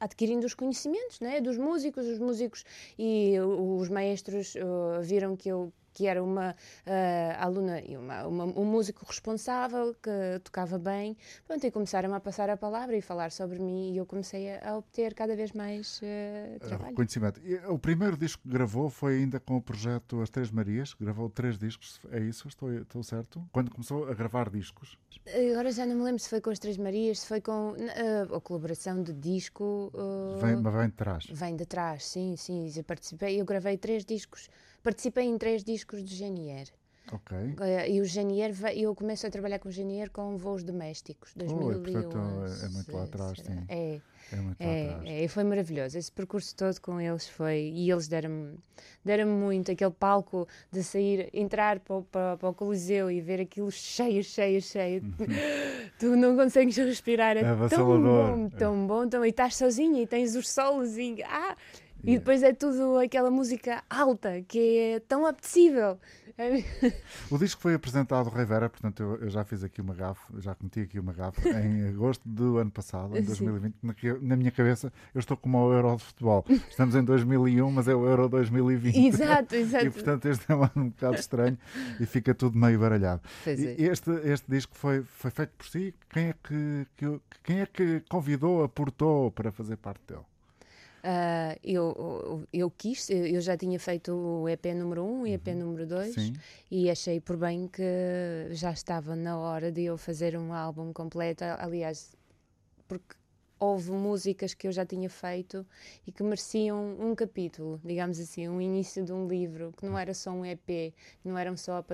[0.00, 2.06] adquirindo os conhecimentos né, dos músicos.
[2.06, 2.64] Os músicos
[2.98, 6.54] e os maestros ah, viram que eu que era uma
[6.86, 10.10] ah, aluna e uma, uma- um músico responsável que
[10.44, 11.16] tocava bem.
[11.46, 14.70] Pronto, e começaram a passar a palavra e falar sobre mim e eu comecei a,
[14.70, 16.90] a obter cada vez mais ah, trabalho.
[16.90, 17.40] Reconhecimento.
[17.44, 21.28] E o primeiro disco que gravou foi ainda com o projeto As Três Marias, gravou
[21.28, 22.48] três discos, é isso?
[22.48, 23.42] Estou, estou certo?
[23.52, 24.98] Quando começou a gravar discos?
[25.52, 27.74] Agora já não me lembro se foi com as Três Marias, se foi com
[28.30, 29.92] ah, a colaboração de disco.
[29.94, 31.26] ah, Vem, mas vem de trás.
[31.30, 32.70] Vem de trás, sim, sim.
[32.74, 34.48] Eu participei, eu gravei três discos,
[34.82, 36.68] participei em três discos de Genier.
[37.12, 37.36] Ok.
[37.60, 41.32] Eh, E o Genier, ve- eu começo a trabalhar com o Genier com voos domésticos,
[41.36, 41.92] Oh, é, 2011.
[42.02, 43.64] portanto, é muito lá atrás, sim.
[43.68, 45.10] É, É muito lá é, atrás.
[45.24, 45.98] é, foi maravilhoso.
[45.98, 47.72] Esse percurso todo com eles foi.
[47.74, 48.56] E eles deram-me
[49.04, 53.40] deram muito aquele palco de sair, entrar para, o- para, para o Coliseu e ver
[53.40, 55.02] aquilo cheio, cheio, cheio.
[55.98, 57.36] tu não consegues respirar.
[57.36, 59.24] É, É tão bom, tão bom, tão...
[59.26, 61.16] e estás sozinha e tens os solos e.
[61.24, 61.56] Ah!
[62.04, 65.98] E depois é tudo aquela música alta que é tão apetecível.
[67.30, 70.54] O disco foi apresentado ao Rivera, portanto eu, eu já fiz aqui uma gafe, já
[70.54, 73.26] cometi aqui uma gafe em agosto do ano passado, em Sim.
[73.26, 73.74] 2020.
[73.82, 76.44] Na, na minha cabeça eu estou como o Euro de futebol.
[76.48, 78.96] Estamos em 2001, mas é o Euro 2020.
[79.06, 79.84] exato, exato.
[79.86, 81.58] E portanto este é um ano um bocado estranho
[82.00, 83.20] e fica tudo meio baralhado.
[83.46, 83.52] É.
[83.52, 85.94] Este, este disco foi, foi feito por si?
[86.08, 90.24] Quem é que, que- quem é que convidou, aportou para fazer parte dele?
[91.02, 95.48] Ah, eu, eu quis, eu já tinha feito o EP número 1 e o EP
[95.48, 96.32] número 2 Sim.
[96.70, 97.82] e achei por bem que
[98.50, 101.44] já estava na hora de eu fazer um álbum completo.
[101.58, 102.14] Aliás,
[102.86, 103.14] porque
[103.60, 105.66] houve músicas que eu já tinha feito
[106.06, 110.14] e que mereciam um capítulo, digamos assim, um início de um livro, que não era
[110.14, 111.84] só um EP, não eram só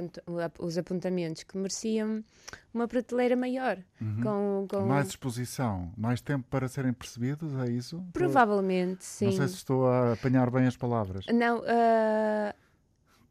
[0.61, 2.25] os apontamentos, que mereciam
[2.73, 3.79] uma prateleira maior.
[4.23, 4.87] Com, com...
[4.87, 8.03] Mais exposição, mais tempo para serem percebidos, é isso?
[8.13, 9.27] Provavelmente, sim.
[9.27, 11.27] Não sei se estou a apanhar bem as palavras.
[11.27, 12.55] Não, ah,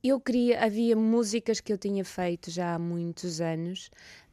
[0.08, 3.90] eu queria, havia músicas que eu tinha feito já há muitos anos,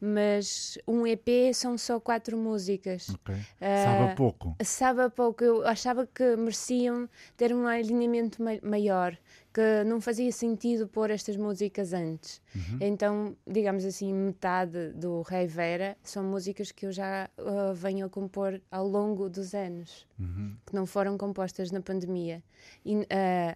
[0.07, 3.09] mas um EP são só quatro músicas.
[3.09, 3.33] Ok.
[3.61, 4.55] Ah, Sabe a pouco.
[4.63, 9.17] Sabe a pouco, eu achava que mereciam ter um alinhamento ma- maior,
[9.53, 12.41] que não fazia sentido pôr estas músicas antes.
[12.55, 12.77] Uhum.
[12.81, 18.09] Então, digamos assim, metade do Rei Vera são músicas que eu já uh, venho a
[18.09, 20.55] compor ao longo dos anos, Uhum.
[20.65, 22.41] que não foram compostas na pandemia.
[22.85, 23.05] E, uh,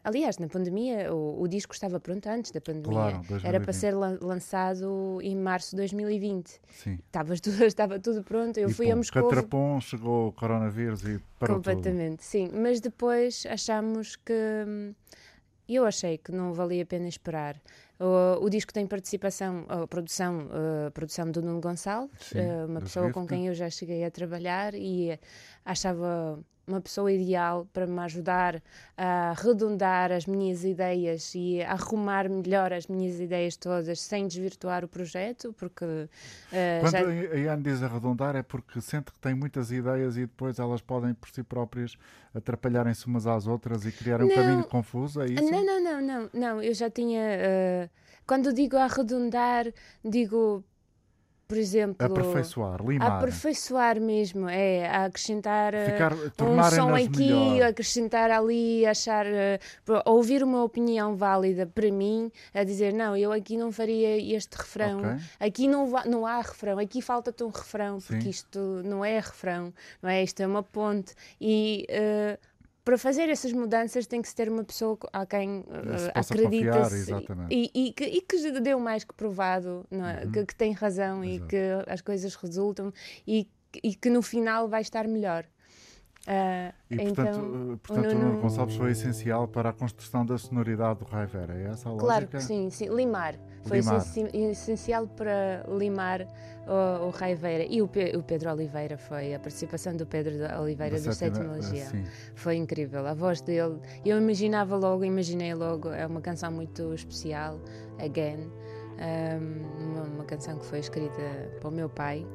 [0.04, 2.90] aliás, na pandemia, o, o disco estava pronto antes da pandemia.
[2.92, 3.74] Claro, Era para 2020.
[3.76, 6.37] ser lan- lançado em março de 2020.
[6.70, 7.00] Sim.
[7.06, 8.58] Estava tudo, estava tudo pronto.
[8.60, 9.24] Eu e fui a pum, Moscou.
[9.24, 11.76] Catrapom, chegou o coronavírus e parou tudo.
[11.76, 12.50] Completamente, sim.
[12.54, 14.34] Mas depois achamos que.
[14.68, 14.94] hum,
[15.68, 17.60] Eu achei que não valia a pena esperar.
[18.00, 20.48] O, o disco tem participação, a produção,
[20.88, 24.12] a produção do Nuno Gonçalves, Sim, eh, uma pessoa com quem eu já cheguei a
[24.12, 25.20] trabalhar e eh,
[25.66, 28.62] achava uma pessoa ideal para me ajudar
[28.98, 34.88] a arredondar as minhas ideias e arrumar melhor as minhas ideias todas sem desvirtuar o
[34.88, 35.86] projeto, porque
[36.52, 40.22] eh, Quando já a Ian diz arredondar é porque sente que tem muitas ideias e
[40.22, 41.96] depois elas podem por si próprias
[42.36, 44.36] atrapalharem-se umas às outras e criar um Não.
[44.36, 45.50] caminho confuso, é isso?
[45.50, 46.62] Não, não, não, não, não.
[46.62, 47.22] Eu já tinha.
[47.22, 47.90] eh,
[48.26, 49.66] quando digo arredondar,
[50.04, 50.64] digo,
[51.48, 52.06] por exemplo.
[52.06, 57.70] Aperfeiçoar, limar, Aperfeiçoar mesmo, é a acrescentar eh, ficar, um som aqui, melhor.
[57.70, 59.60] acrescentar ali, achar, eh,
[60.06, 65.00] ouvir uma opinião válida para mim, a dizer não, eu aqui não faria este refrão,
[65.00, 65.10] Ok.
[65.40, 68.30] aqui não, não há refrão, aqui falta-te um refrão, porque Sim.
[68.30, 70.24] isto não é refrão, não é?
[70.24, 71.14] Isto é uma ponte.
[71.40, 72.38] E eh,
[72.88, 76.34] para fazer essas mudanças tem que se ter uma pessoa a quem eh, Se possa
[76.34, 76.90] acredita
[77.50, 80.26] e, e que, e que já deu mais que provado, é?
[80.32, 81.36] que, que tem razão e Uhum.
[81.36, 81.48] Exato.
[81.50, 82.94] que as coisas resultam
[83.28, 83.46] e,
[83.84, 85.44] e que no final vai estar melhor.
[86.30, 87.40] Ah, E então, portanto,
[87.74, 91.54] eh, portanto o Nuno- Nuno Gonçalves foi essencial para a construção da sonoridade do Raivera,
[91.58, 92.06] é essa a lógica?
[92.06, 92.90] Claro que sim, sim.
[92.94, 93.36] Limar.
[93.64, 94.02] Foi Limar.
[94.34, 96.28] essencial para limar
[96.68, 97.64] o, o Raiveira.
[97.64, 101.62] E o, Pe- o Pedro Oliveira foi, a participação do Pedro Oliveira Da do sétima-
[101.62, 102.04] Sétima sim.
[102.36, 103.08] Foi incrível.
[103.08, 107.58] A voz dele, eu imaginava logo, imaginei logo, é uma canção muito especial,
[108.04, 108.50] Again.
[109.00, 111.22] Um, uma, uma canção que foi escrita
[111.62, 112.26] para o meu pai.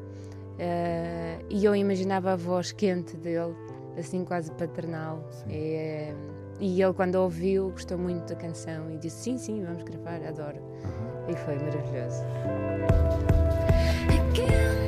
[0.52, 3.55] Uh, e eu imaginava a voz quente dele,
[3.96, 5.26] assim quase paternal.
[5.31, 5.50] Sim.
[5.50, 10.59] E, ele, quando ouviu, gostou muito da canção e disse: Sim, sim, vamos gravar, adoro.
[10.85, 11.31] Aham.
[11.31, 12.22] E foi maravilhoso.
[14.35, 14.81] You're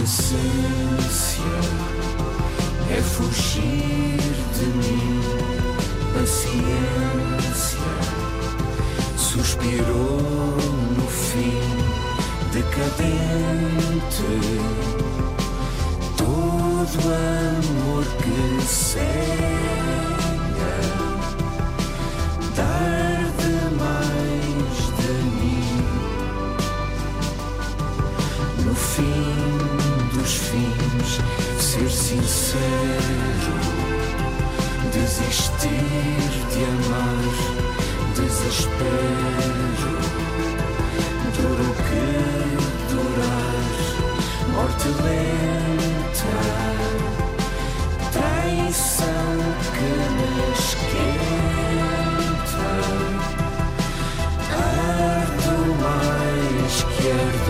[0.00, 1.42] essência
[2.90, 4.20] é fugir
[4.58, 5.20] de mim.
[6.14, 7.78] Paciência
[9.16, 10.56] suspirou
[10.96, 11.62] no fim
[12.52, 13.02] decadente.
[16.16, 19.22] Todo amor que cega
[31.72, 33.56] ser sincero,
[34.92, 37.24] desistir de amar,
[38.14, 39.94] desespero,
[41.34, 42.06] duro que
[42.92, 43.70] durar,
[44.52, 46.36] morte lenta,
[48.12, 49.32] traição
[49.72, 51.56] que me esquenta,
[54.52, 57.41] ardo mais que ardor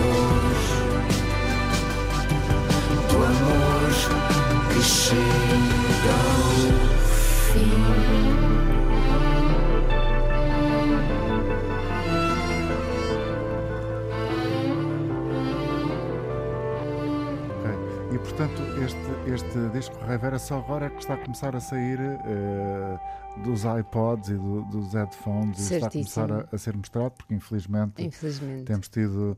[18.19, 22.99] portanto, este, este disco Rivera só agora é que está a começar a sair eh,
[23.43, 26.47] dos iPods e do- dos headphones e está a começar Certíssimo.
[26.51, 28.63] a, a ser mostrado, porque infelizmente Infelizmente.
[28.65, 29.37] temos tido.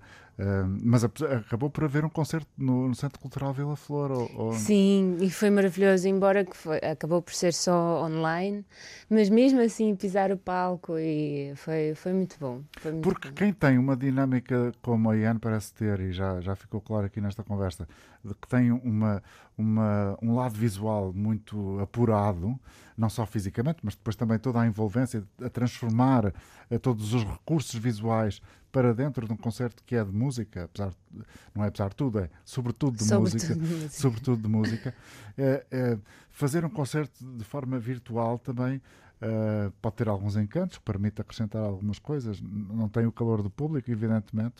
[0.81, 4.11] Mas acabou por haver um concerto no, no Centro Cultural Vila Flor.
[4.11, 8.65] Ou, ou- Sim, e foi maravilhoso, embora que foi- acabou por ser só online,
[9.09, 12.61] mas mesmo assim pisar o palco e foi, foi muito bom.
[12.79, 13.33] Foi muito Porque bom.
[13.35, 17.21] quem tem uma dinâmica como a Ian parece ter, e já, já ficou claro aqui
[17.21, 17.87] nesta conversa,
[18.23, 19.23] de que tem uma,
[19.57, 22.59] uma, um lado visual muito apurado,
[22.97, 26.33] não só fisicamente, mas depois também toda a envolvência, a transformar
[26.69, 30.89] eh, todos os recursos visuais para dentro de um concerto que é de música, apesar,
[30.89, 33.89] de- não é apesar de tudo, é sobretudo de Sobretudo música, de música.
[34.01, 34.95] sobretudo de música.
[35.37, 35.97] É, é,
[36.31, 38.81] fazer um concerto de forma virtual também
[39.21, 43.89] Uh, pode ter alguns encantos, permite acrescentar algumas coisas, não tem o calor do público,
[43.89, 44.55] evidentemente.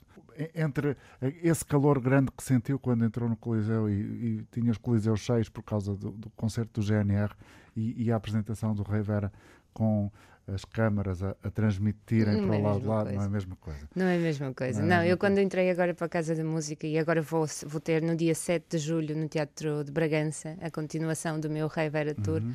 [0.55, 0.95] Entre
[1.43, 5.49] esse calor grande que sentiu quando entrou no Coliseu e, e tinha os Coliseus cheios
[5.49, 7.33] por causa do, do concerto do GNR
[7.75, 9.31] e, e a apresentação do Rei Vera
[9.73, 10.09] com
[10.47, 13.15] as câmaras a, a transmitirem Não para é o lado de lá, não é a
[13.17, 13.29] coisa.
[13.29, 13.89] mesma coisa.
[13.95, 14.81] Não é a mesma Não coisa.
[14.81, 17.81] é Não, eu quando entrei agora para a Casa da Música e agora vou, vou
[17.81, 21.89] ter no dia 7 de julho no Teatro de Bragança a continuação do meu Rei
[21.89, 22.41] Vera Tour.
[22.41, 22.53] Uhum.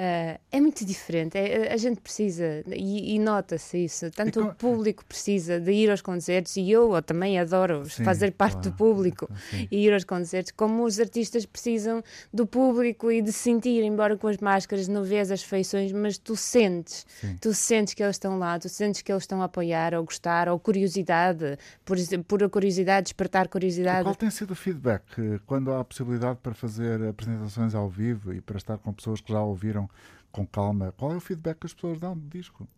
[0.00, 4.08] Ah, é muito diferente, é- a gente precisa e, e nota-se isso.
[4.12, 7.84] Tanto E o co- público precisa de ir aos concertos e eu, eu também adoro
[7.90, 8.70] Sim, fazer parte claro.
[8.70, 9.66] do público Sim.
[9.70, 12.00] e ir aos concertos, como os artistas precisam
[12.32, 16.36] do público e de sentir, embora com as máscaras não vês as feições, mas tu
[16.36, 17.36] sentes, Sim.
[17.40, 20.48] tu sentes que eles estão lá, tu sentes que eles estão a apoiar ou gostar,
[20.48, 24.02] ou curiosidade, por, por a curiosidade, despertar E curiosidade.
[24.04, 28.32] qual tem sido o feedback eh, quando há a possibilidade para fazer apresentações ao vivo
[28.32, 29.87] e para estar com pessoas que já ouviram
[30.30, 30.92] com calma?
[30.96, 32.68] Qual é o feedback que as pessoas dão do disco?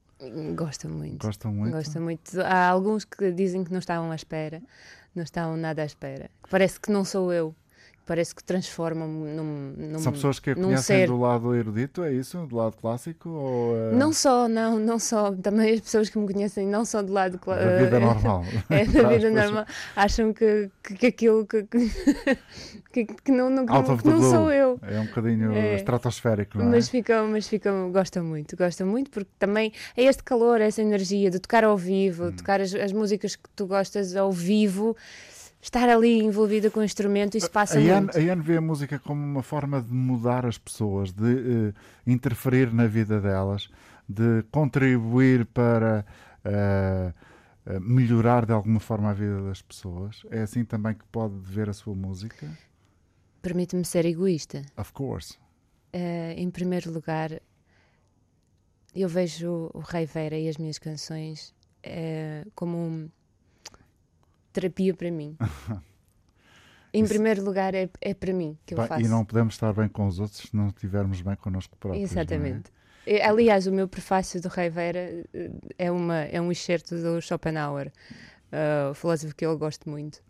[0.54, 1.24] Gostam muito.
[1.24, 1.72] Gostam muito?
[1.72, 2.40] Gostam muito.
[2.42, 4.62] Há alguns que dizem que não estavam à espera,
[5.14, 6.30] não estavam nada à espera.
[6.50, 7.54] Parece que não sou eu,
[8.10, 9.98] parece que transformam-me num, num.
[10.00, 11.06] São pessoas que a conhecem ser.
[11.06, 12.44] do lado erudito, é isso?
[12.46, 13.28] Do lado clássico?
[13.28, 15.30] Ou, eh, Não só, não, não só.
[15.30, 18.44] Também as pessoas que me conhecem, não só do lado cla- da vida eh, normal?
[18.68, 19.64] É, da vida normal.
[19.94, 21.62] Acham que, que, que aquilo que,
[22.92, 24.80] que, que não, não, que não, não sou eu.
[24.82, 25.76] É um bocadinho É.
[25.76, 26.68] estratosférico, não é?
[26.70, 31.30] Mas ficam, mas ficam, gostam muito, gostam muito, porque também é este calor, essa energia
[31.30, 32.32] de tocar ao vivo, Hum.
[32.32, 34.96] tocar as, as músicas que tu gostas ao vivo,
[35.60, 38.16] estar ali envolvida com o instrumento, isso passa a Ian, muito.
[38.16, 41.72] a Ian vê a música como uma forma de mudar as pessoas, de eh,
[42.06, 43.68] interferir na vida delas,
[44.08, 46.04] de contribuir para
[46.44, 47.12] eh,
[47.80, 50.22] melhorar de alguma forma a vida das pessoas.
[50.30, 52.48] É assim também que pode ver a sua música?
[53.42, 54.62] Permite-me ser egoísta.
[54.76, 55.36] Of course.
[55.92, 57.40] Eh, em primeiro lugar,
[58.94, 61.54] eu vejo o Rei Vera e as minhas canções
[62.54, 63.08] como um-
[64.52, 65.36] terapia para mim.
[66.92, 69.00] Em Isso- primeiro lugar, é, é para mim que eu Bem, faço.
[69.02, 72.02] e não podemos estar bem com os outros se não estivermos bem connosco próprios.
[72.02, 72.12] é?
[72.12, 72.70] Exatamente.
[73.06, 74.98] E, Aliás, o meu prefácio do Rei Vera
[75.32, 77.92] eh, é, uma, é um excerto do Schopenhauer,
[78.52, 80.20] uh, o filósofo que eu gosto muito,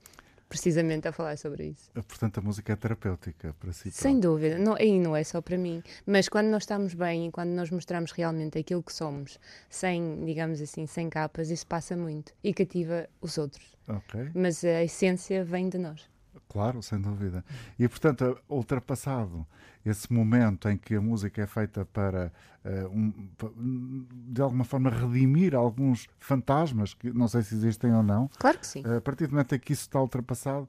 [0.50, 1.90] precisamente a falar sobre isso.
[1.94, 3.90] Eh, Portanto, a música é terapêutica para si.
[3.90, 4.30] Sem próprio.
[4.50, 7.50] dúvida, não, e não é só para mim, mas quando nós estamos bem e quando
[7.50, 9.38] nós mostramos realmente aquilo que somos,
[9.70, 13.78] sem, digamos assim, sem capas, isso passa muito e cativa os outros.
[13.88, 14.30] Ok.
[14.34, 16.10] Mas a essência vem de nós.
[16.50, 17.44] Claro, sem dúvida.
[17.78, 19.46] E portanto, ultrapassado
[19.86, 22.32] esse momento em que a música é feita para,
[22.64, 28.02] eh, um- pa- de alguma forma, redimir alguns fantasmas, que não sei se existem ou
[28.02, 28.82] não, Claro que sim.
[28.84, 30.68] eh, a partir do momento em que isso está ultrapassado,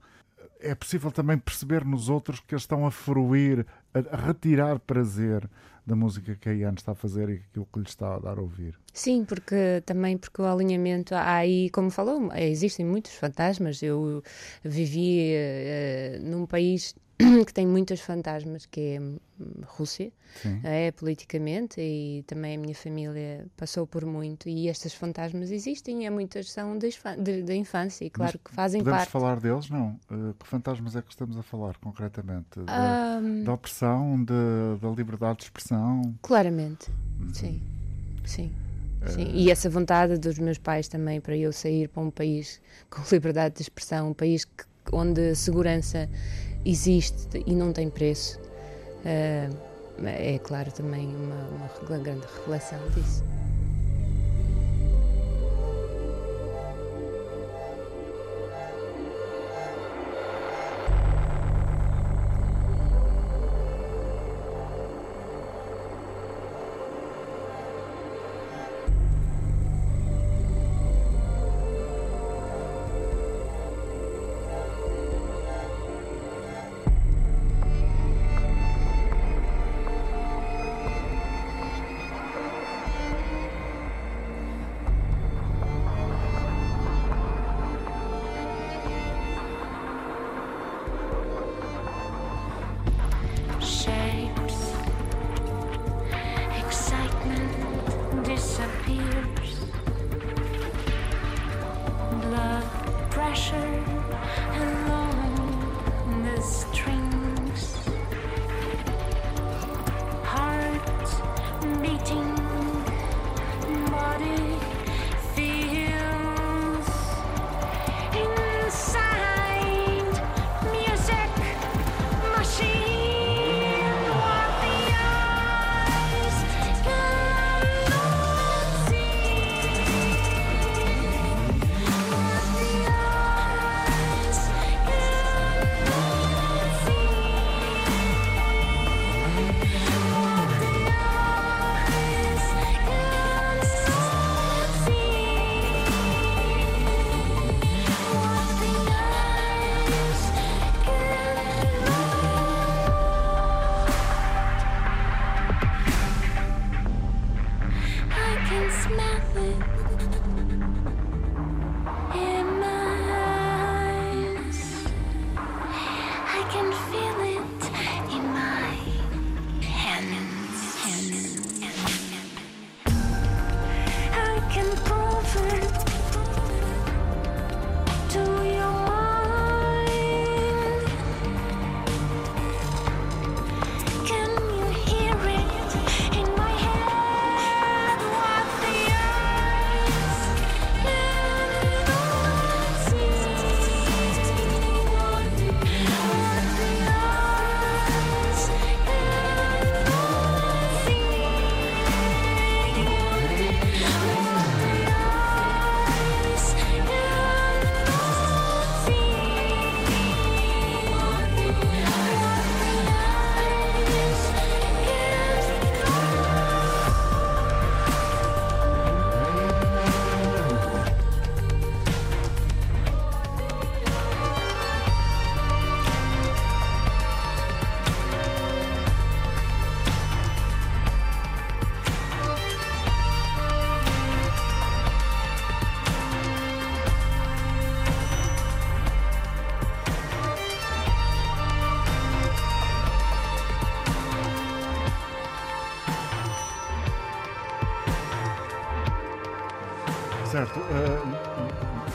[0.59, 5.49] é possível também perceber nos outros que eles estão a fruir, a retirar prazer
[5.85, 8.37] da música que a Ian está a fazer e aquilo que lhe está a dar
[8.37, 8.77] a ouvir.
[8.93, 13.81] Sim, porque também porque o alinhamento há aí, como falou, existem muitos fantasmas.
[13.81, 14.23] Eu
[14.63, 16.95] vivi eh, num país
[17.45, 19.17] que tem muitos fantasmas, que é hum,
[19.65, 20.11] Rússia,
[20.41, 20.59] Sim.
[20.63, 26.09] é politicamente e também a minha família passou por muito e estes fantasmas existem e
[26.09, 29.11] muitas são da infância e claro que fazem Podemos parte.
[29.11, 29.69] falar deles?
[29.69, 29.99] Não.
[30.09, 32.59] Eh, que fantasmas é que estamos a falar concretamente?
[32.59, 36.15] Da, Ahm, da opressão, de- da liberdade de expressão?
[36.21, 37.33] Claramente, Uhum.
[37.33, 37.61] sim,
[38.25, 38.51] sim.
[39.01, 42.61] Eh, Sim, e essa vontade dos meus pais também para eu sair para um país
[42.89, 44.63] com liberdade de expressão, um país que-
[44.93, 46.07] onde a segurança
[46.65, 48.39] existe e não tem preço,
[49.05, 49.49] eh,
[50.05, 53.23] é claro também uma, uma grande revelação disso.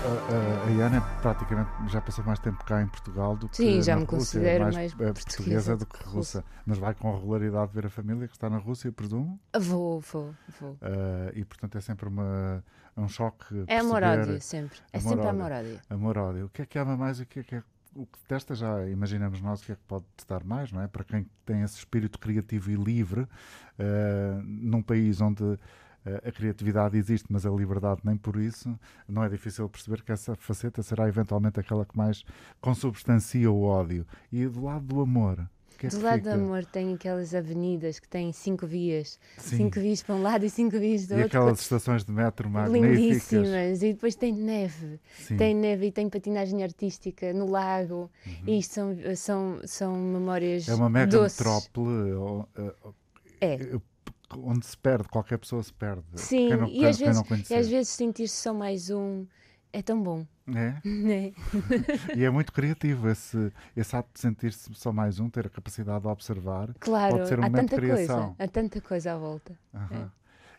[0.07, 3.95] A, Iana é praticamente já passou mais tempo cá em Portugal do que Sim, já
[3.95, 4.19] na me Rússia.
[4.41, 6.45] considero mais, mais eh, portuguesa do que russa.
[6.65, 9.39] Mas vai com regularidade ver a família que está na Rússia, presumo.
[9.59, 10.77] Vou, vou, vou.
[10.81, 12.63] Eh, e portanto é sempre uma,
[12.97, 13.65] um choque.
[13.67, 14.79] É amor-ódio, sempre.
[14.93, 15.81] É sempre Amor-ódio.
[15.91, 16.47] amor-ódio.
[16.47, 17.63] O que é que ama mais e o que é que é
[17.95, 20.87] o que detesta já imaginamos nós o que é que pode testar mais, não é?
[20.87, 23.27] Para quem tem esse espírito criativo e livre,
[23.79, 25.59] eh, num país onde
[26.25, 28.79] a criatividade existe, mas a liberdade nem por isso,
[29.09, 32.25] não é difícil perceber que essa faceta será eventualmente aquela que mais
[32.61, 34.07] consubstancia o ódio.
[34.33, 35.49] E do lado do amor,
[35.79, 36.35] que é Do lado fica?
[36.37, 39.19] do amor tem aquelas avenidas que têm cinco vias.
[39.37, 39.57] Sim.
[39.59, 41.27] Cinco vias para um lado e cinco vias do E outro.
[41.39, 42.99] aquelas estações de metro magníficas.
[42.99, 43.83] lindíssimas.
[43.83, 44.99] E depois tem neve.
[45.19, 45.37] Sim.
[45.37, 48.11] Tem neve e tem patinagem artística no lago.
[48.47, 50.73] E isto são, são, são memórias Uhum.
[50.73, 51.39] É uma mega doces.
[51.39, 52.45] metrópole ó,
[53.41, 53.59] É.
[54.37, 56.05] onde se perde, qualquer pessoa se perde.
[56.15, 59.27] Sim, não, e, às vezes, e às vezes sentir-se só mais um
[59.73, 60.27] é tão bom.
[60.55, 60.81] É?
[60.85, 61.33] Né?
[62.15, 66.03] E é muito criativo esse, esse ato de sentir-se só mais um, ter a capacidade
[66.03, 66.73] de observar.
[66.79, 69.59] Claro, Pode ser um há tanta coisa, há tanta coisa à volta.
[69.75, 70.11] Aham.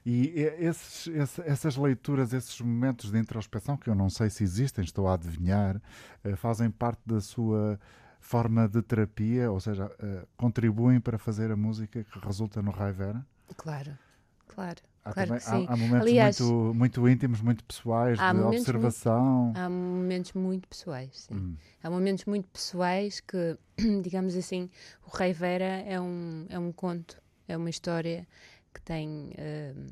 [0.05, 4.43] E e- esses- esse- essas leituras, esses momentos de introspeção, que eu não sei se
[4.43, 5.82] existem, estou a adivinhar,
[6.24, 7.80] eh, fazem parte da sua
[8.20, 13.26] forma de terapia, ou seja, eh, contribuem para fazer a música que resulta no Raivera?
[13.56, 13.98] Claro,
[14.48, 15.66] claro, Há, claro também- que sim.
[15.68, 19.54] há, há momentos Aliás, muito, muito íntimos, muito pessoais, de observação.
[19.56, 21.36] Há momentos muito pessoais, sim.
[21.36, 21.56] Hum.
[21.84, 23.58] Há momentos muito pessoais que,
[24.04, 24.70] digamos assim,
[25.06, 28.28] o Rei Vera é um, é um conto, é uma história
[28.74, 29.88] que tem, hum,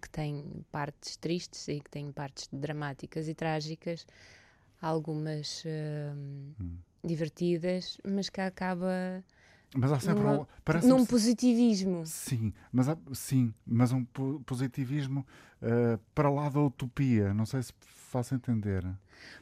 [0.00, 4.06] que tem partes tristes e que tem partes dramáticas e trágicas,
[4.80, 6.76] algumas hum, Hum.
[7.04, 9.22] divertidas, mas que acaba
[9.74, 12.04] Mas há sempre numa- um, parece num positivismo.
[12.04, 15.24] Sim, mas há, sim, mas um po- positivismo
[15.62, 17.32] eh, para lá da utopia.
[17.32, 18.84] Não sei se faço entender.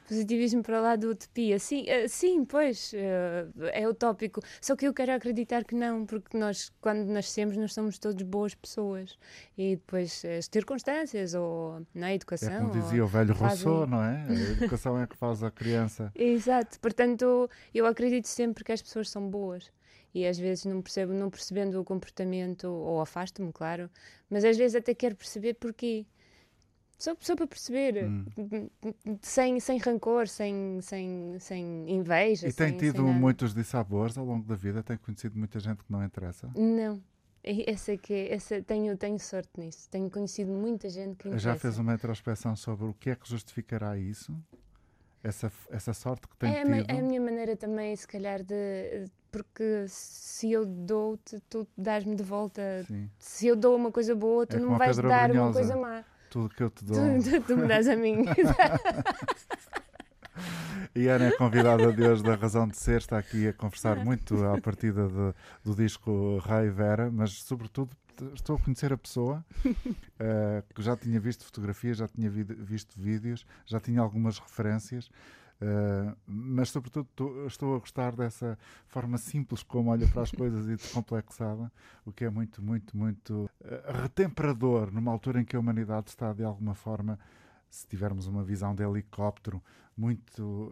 [0.06, 1.58] Positivismo para lá da utopia.
[1.58, 4.42] Sim, eh, sim pois, eh, é utópico.
[4.60, 8.54] Só que eu quero acreditar que não, porque nós, quando nascemos, nós somos todos boas
[8.54, 9.16] pessoas.
[9.56, 12.52] E depois as circunstâncias, ou na É educação.
[12.52, 14.26] como ou- dizia o velho fazem- Rousseau, não é?
[14.28, 16.12] A educação é que faz a criança.
[16.16, 19.70] Exato, portanto, eu acredito sempre que as pessoas são boas.
[20.14, 23.90] E às vezes não percebo, não percebendo o comportamento, ou afasto-me, claro,
[24.30, 26.06] mas às vezes até quero perceber porquê.
[26.98, 28.24] Só, só para perceber, Hum.
[29.22, 32.48] sem, sem rancor, sem, sem, sem inveja.
[32.48, 34.82] E tem sem- tido sem muitos dissabores ao longo da vida?
[34.82, 36.50] Tem conhecido muita gente que não interessa?
[36.56, 37.00] Não.
[37.44, 39.88] Essa é que é- essa, tenho, tenho sorte nisso.
[39.90, 41.58] Tenho conhecido muita gente que Já interessa.
[41.60, 44.34] fez uma introspeção sobre o que é que justificará isso?
[45.22, 46.90] Essa, essa sorte que tem É tido?
[46.90, 49.04] é a minha maneira também, se calhar, de.
[49.30, 52.62] Porque se eu dou-te, tu dás-me de volta.
[52.86, 53.10] Sim.
[53.18, 56.02] Se eu dou uma coisa boa, tu É não me vais dar uma coisa má.
[56.30, 56.96] Tudo que eu te dou.
[56.96, 58.24] Tu, tu, tu me dás a mim.
[60.94, 64.44] E Ana é convidada de hoje da Razão de Ser, está aqui a conversar muito
[64.46, 67.90] à partida de- do disco Rai Vera, mas sobretudo
[68.34, 69.44] estou a conhecer a pessoa,
[70.18, 75.10] eh, que já tinha visto fotografias, já tinha vid- visto vídeos, já tinha algumas referências,
[76.26, 78.56] mas sobretudo tô- estou a gostar dessa
[78.86, 81.70] forma simples como olha para as coisas e descomplexada,
[82.04, 86.32] o que é muito, muito, muito eh, retemperador numa altura em que a humanidade está
[86.32, 87.18] de alguma forma
[87.70, 89.62] se tivermos uma visão de helicóptero,
[89.96, 90.70] muito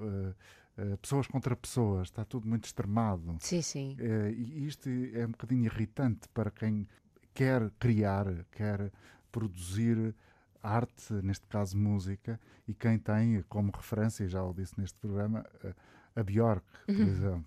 [0.78, 3.36] eh, pessoas contra pessoas, está tudo muito extremado.
[3.40, 3.96] sim, sim.
[3.98, 6.86] E isto é um bocadinho irritante para quem
[7.34, 8.90] quer criar, quer
[9.32, 10.14] produzir
[10.62, 15.44] arte, neste caso música, e quem tem como referência, e já o disse neste programa,
[15.64, 15.74] eh,
[16.14, 17.44] a Bjork, por exemplo.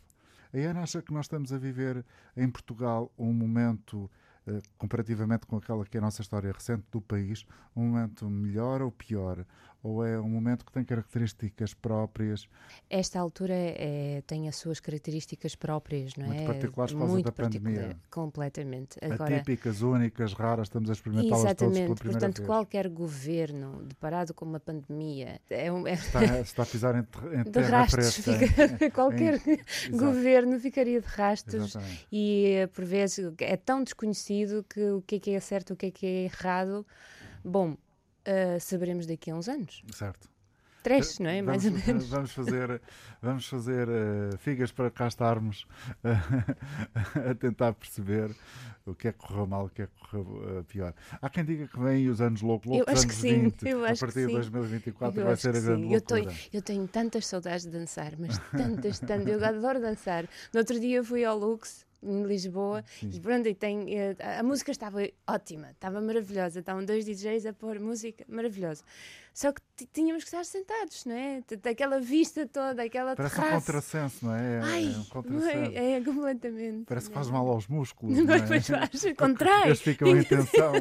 [0.54, 2.04] A Ana acha que nós estamos a viver
[2.36, 4.10] em Portugal um momento,
[4.48, 7.46] eh, comparativamente com aquela que é a nossa história recente do país,
[7.76, 9.46] um momento melhor ou pior?
[9.82, 12.50] Ou é um momento que tem características próprias?
[12.90, 16.46] Esta altura é, tem as suas características próprias, não Muito é?
[16.46, 17.98] particulares por causa Muito da pandemia.
[18.12, 18.98] Completamente.
[19.02, 21.98] Agora, Atípicas, únicas, raras, estamos a experimentá-las todos pela exatamente.
[22.00, 22.48] primeira Portanto, vez.
[22.48, 27.34] qualquer governo deparado com uma pandemia é, um- é Está, está a pisar em, ter-
[27.40, 28.16] em de terra rastros.
[28.18, 28.48] fresca.
[28.68, 29.92] fica- qualquer Exato.
[29.98, 31.70] governo ficaria de rastros.
[31.70, 32.08] Exatamente.
[32.12, 35.86] E por vezes é tão desconhecido que o que é que é certo, o que
[35.86, 36.86] é que é errado.
[37.44, 37.78] Bom,
[38.26, 39.84] eh, saberemos daqui a uns anos.
[39.94, 40.30] Certo.
[40.82, 41.42] Três, não é?
[41.42, 42.08] Mais ou menos.
[42.08, 42.82] Vamos fazer,
[43.22, 45.68] vamos fazer eh, figas para cá estarmos
[47.30, 48.32] a tentar perceber
[48.86, 50.94] o que é que correu mal, o que é que correu eh, pior.
[51.22, 53.68] Há quem diga que vem os anos loucos, Eu loucos acho que anos sim, 20,
[53.68, 54.34] eu a acho que partir de sim.
[54.34, 55.94] 2024 Eu vai acho ser a que grande sim.
[55.94, 56.36] Eu, tô- loucura.
[56.54, 59.28] eu tenho tantas saudades de dançar, mas tantas, tantas.
[59.28, 60.24] Eu adoro dançar.
[60.54, 63.10] No outro dia eu fui ao Lux, em Lisboa, Sim.
[63.14, 66.60] e pronto, e tem, eh, a a música estava ótima, estava maravilhosa.
[66.60, 68.84] Estavam dois DJs a pôr música maravilhosa.
[69.34, 69.62] Só que
[69.94, 71.42] tínhamos que estar sentados, não é?
[71.70, 73.60] Aquela vista toda, aquela Parece um terraça.
[73.66, 74.56] contrassenso, não é?
[74.58, 75.72] É- Ai, é um não contrassenso.
[75.78, 76.86] é, é completamente.
[76.86, 77.16] Parece que é.
[77.16, 78.18] faz mal aos músculos.
[78.18, 78.46] não é?
[78.48, 79.68] Pois faz, contrai.
[79.68, 80.74] Eles ficam em tensão.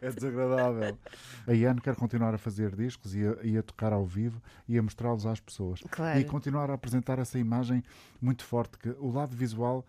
[0.00, 0.98] é desagradável.
[1.46, 4.78] A Ian quer continuar a fazer discos e a, e a tocar ao vivo e
[4.78, 5.80] a mostrá-los às pessoas.
[5.90, 6.18] Claro.
[6.18, 7.84] E continuar a apresentar essa imagem
[8.20, 9.84] muito forte, que o lado visual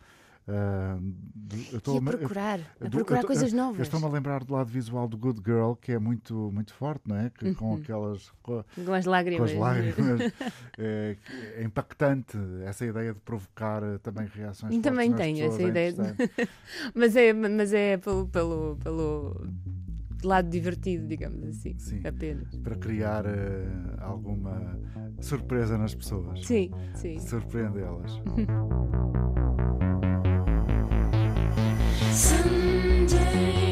[0.49, 0.97] Ah,
[1.35, 3.81] de- eu estou a procurar, a procurar tô- coisas Eu novas.
[3.81, 7.17] estou-me a lembrar do lado visual do Good Girl, que é muito, muito forte, não
[7.17, 7.29] é?
[7.29, 7.75] Que, Com Uhum.
[7.81, 8.29] aquelas.
[8.41, 9.51] Com, Com as com lágrimas.
[9.51, 10.21] as lágrimas.
[10.77, 11.17] é,
[11.57, 15.93] é impactante essa ideia de provocar eh, também reações também tenho essa é ideia
[16.95, 19.47] mas é, mas é pelo, pelo, pelo
[20.23, 21.77] lado divertido, digamos assim.
[21.77, 22.01] Sim.
[22.05, 22.55] Apenas.
[22.57, 23.67] Para criar eh,
[23.99, 24.79] alguma
[25.19, 26.45] surpresa nas pessoas.
[26.45, 27.19] Sim, sim.
[27.19, 28.13] Surpreendê-las.
[32.43, 33.66] Someday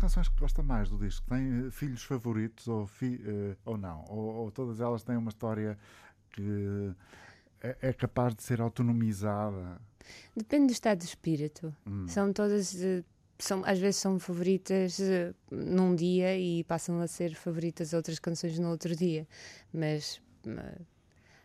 [0.00, 1.24] canções que gosta mais do disco?
[1.28, 4.04] Tem eh, filhos favoritos ou, fi- eh, ou não?
[4.08, 5.78] Ou, ou todas elas têm uma história
[6.32, 6.92] que
[7.60, 9.80] é, é capaz de ser autonomizada?
[10.34, 11.74] Depende do estado de espírito.
[11.86, 12.06] Hum.
[12.08, 12.74] São todas.
[12.82, 13.04] eh,
[13.38, 18.58] São, às vezes são favoritas eh, num dia e passam a ser favoritas outras canções
[18.58, 19.26] no outro dia.
[19.72, 20.20] Mas.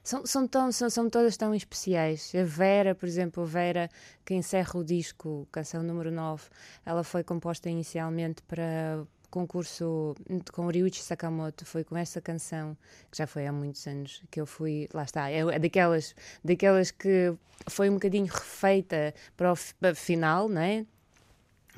[0.05, 2.31] São, são, tão, são, são todas tão especiais.
[2.35, 3.89] A Vera, por exemplo, a Vera,
[4.23, 6.43] que encerra o disco, canção número 9,
[6.85, 10.15] ela foi composta inicialmente para concurso
[10.53, 11.65] com Ryuichi Sakamoto.
[11.65, 12.77] Foi com essa canção,
[13.09, 14.87] que já foi há muitos anos, que eu fui.
[14.93, 17.33] Lá está, é, é daquelas, daquelas que
[17.67, 19.55] foi um bocadinho refeita para o
[19.95, 20.85] final, não é?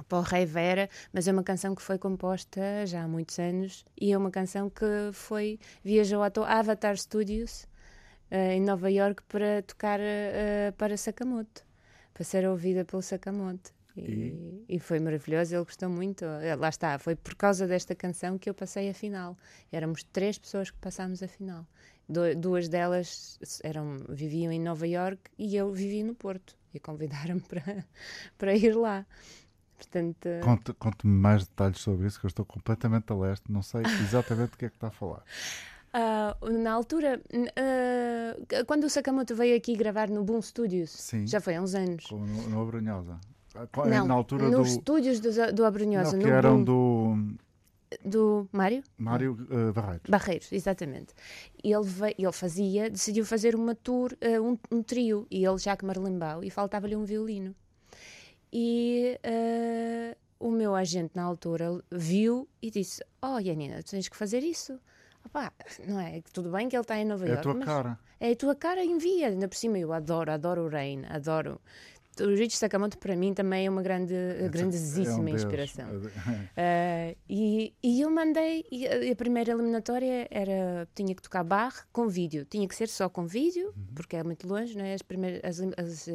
[0.10, 3.84] para o Rei Vera, mas é uma canção que foi composta já há muitos anos
[4.00, 7.66] e é uma canção que foi viajou toa- Avatar Studios
[8.32, 11.64] em Nova York para tocar eh, para Sakamoto,
[12.14, 13.72] para ser ouvida pelo Sakamoto.
[13.96, 16.24] E, e foi maravilhoso, ele gostou muito.
[16.24, 19.36] Eh, Lá está, foi por causa desta canção que eu passei a final.
[19.72, 21.66] Éramos três pessoas que passámos a final.
[22.08, 26.56] Du- duas delas eram, viviam em Nova York e eu vivia no Porto.
[26.74, 27.84] E convidaram-me para,
[28.38, 29.04] para ir lá.
[29.78, 33.82] Portanto, Conte- Conte-me mais detalhes sobre isso, que eu estou completamente a leste, não sei
[33.82, 35.24] exatamente do que é que está a falar.
[36.00, 37.20] Ah, na altura,
[37.56, 41.26] ah, quando o Sakamoto veio aqui gravar no Boom Studios, Sim.
[41.26, 42.06] já foi há uns anos.
[42.06, 43.20] Como no, no Abrunhosa.
[43.56, 44.64] Ah, co- Não, Na altura nos do.
[44.78, 47.38] estúdios do, do Abrunhosa, Não, que eram Boom, do
[48.04, 48.84] do Mário?
[48.98, 50.10] Mário eh, Barreiros.
[50.10, 51.14] Barreiros, exatamente.
[51.64, 55.88] Ele, ve- ele fazia, decidiu fazer uma tour, eh, um, um trio, e ele, Jacques
[55.88, 57.56] Marlembau, e faltava-lhe um violino.
[58.52, 64.44] E eh, o meu agente, na altura, viu e disse: Oh, Janina, tens que fazer
[64.44, 64.78] isso.
[65.28, 65.52] Opá,
[65.88, 66.22] não é?
[66.34, 68.00] Tudo bem que ele está em Nova É a Iorque, tua mas cara.
[68.20, 69.28] é a tua cara, envia.
[69.28, 71.60] Ainda por cima, eu adoro, adoro o Rain, adoro.
[72.20, 75.86] O Richie Sakamoto, para mim, também é uma grande, É grandíssima um inspiração.
[76.58, 81.44] É, Uh, e, e eu mandei, e a, a primeira eliminatória era, tinha que tocar
[81.44, 83.86] barre com vídeo, tinha que ser só com vídeo, Uhum.
[83.94, 84.96] porque é muito longe, não é?
[84.96, 86.10] As, primeiras, as, as,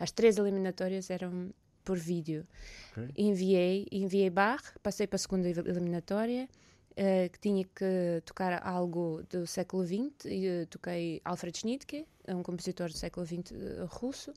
[0.00, 1.50] as três eliminatórias eram
[1.84, 2.44] por vídeo.
[2.90, 3.08] Ok.
[3.16, 6.48] Enviei, enviei barre, passei para a segunda el- eliminatória,
[6.96, 12.34] eh, que tinha que tocar algo do século XX, e eh, toquei Alfred Schnittke, é
[12.34, 14.32] um compositor do século XX eh, russo.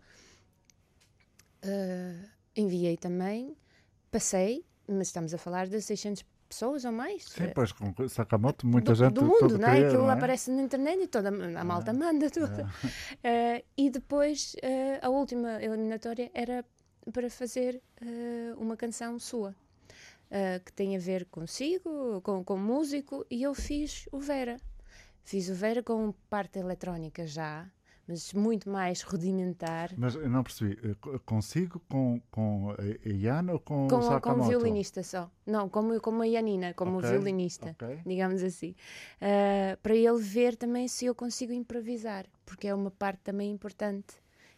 [2.56, 3.56] Enviei também,
[4.12, 7.24] passei, mas estamos a falar de 600 pessoas ou mais.
[7.26, 9.86] Sim, pois com Sakamoto, muita do, gente do mundo, não é?
[9.86, 10.14] Aquilo não é?
[10.14, 12.68] aparece na internet e toda a malta manda toda.
[13.24, 16.66] Eh, e depois eh, a última eliminatória era
[17.12, 19.54] para fazer eh, uma canção sua.
[20.32, 24.58] Eh, que tem a ver consigo, com, com músico, e eu fiz o Vera.
[25.24, 27.68] Fiz o Vera com parte eletrónica já,
[28.08, 33.54] mas muito mais rudimentar, Mas eu não percebi, eh, co- consigo com, com a Iana
[33.54, 34.48] ou com, o com, com Sakamoto?
[34.48, 35.30] o violinista só.
[35.46, 37.76] Não, como, como a Yanina, como Ok, o violinista.
[37.82, 38.00] ok.
[38.06, 38.76] digamos assim,
[39.22, 44.16] Ah, para ele ver também se eu consigo improvisar, porque é uma parte também importante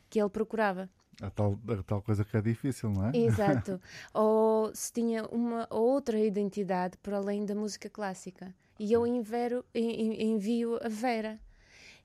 [0.09, 0.89] que ele procurava.
[1.22, 3.11] A tal, a tal coisa que é difícil, não é?
[3.15, 3.80] Exato.
[4.13, 8.53] ou se tinha uma outra identidade por além da música clássica.
[8.80, 11.39] E eu envero, en- en- envio a Vera.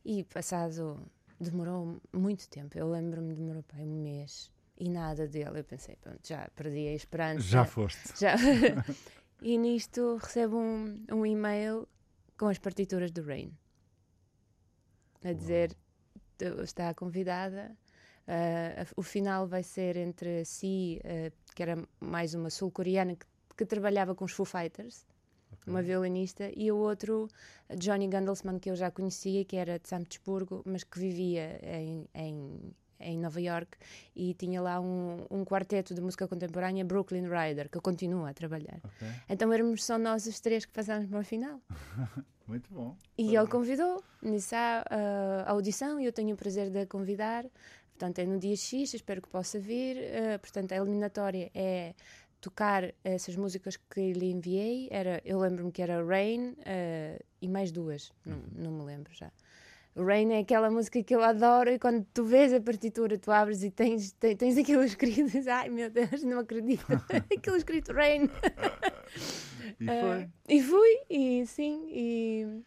[0.05, 1.01] E passado,
[1.41, 5.61] demorou muito tempo, eu lembro-me, demorou pá, um mês e nada dele.
[5.61, 7.41] Eu pensei, pronto, já perdi a esperança.
[7.41, 8.21] Já foste.
[8.21, 8.35] Já.
[9.41, 11.89] e nisto recebo um, um e-mail
[12.39, 13.51] com as partituras do Rain
[15.25, 15.75] a dizer
[16.39, 17.75] "Tu- está convidada.
[18.27, 23.27] Ah, a- o final vai ser entre si, ah, que era mais uma sul-coreana que,
[23.57, 25.07] que trabalhava com os Foo Fighters,
[25.67, 27.29] uma violinista, e o outro,
[27.77, 32.07] Johnny Gandelsman, que eu já conhecia, que era de São Petersburgo, mas que vivia em,
[32.15, 33.77] em, em Nova York
[34.15, 38.33] e tinha lá um, um quarteto de música contemporânea, Brooklyn Rider, que eu continuo a
[38.33, 38.79] trabalhar.
[38.85, 41.61] Ok, Então éramos só nós os três que passámos para o final.
[42.47, 42.97] Muito bom.
[43.19, 44.85] E ele convidou, disse ah,
[45.47, 47.45] a audição e eu tenho o prazer de a convidar.
[47.97, 49.97] Portanto, é no dia X, espero que possa vir.
[49.97, 51.95] Ah, portanto, a eliminatória é
[52.43, 54.89] tocar essas músicas que lhe enviei.
[54.91, 59.33] Era, eu lembro-me que era Rain ah, e mais duas, não, não me lembro já.
[59.97, 63.63] Rain é aquela música que eu adoro e quando tu vês a partitura, tu abres
[63.63, 66.85] e tens, tens, tens aquilo escrito e ai meu Deus, não acredito,
[67.35, 68.29] aquilo escrito Rain.
[69.81, 70.29] E foi.
[70.51, 72.63] e fui, e sim, e,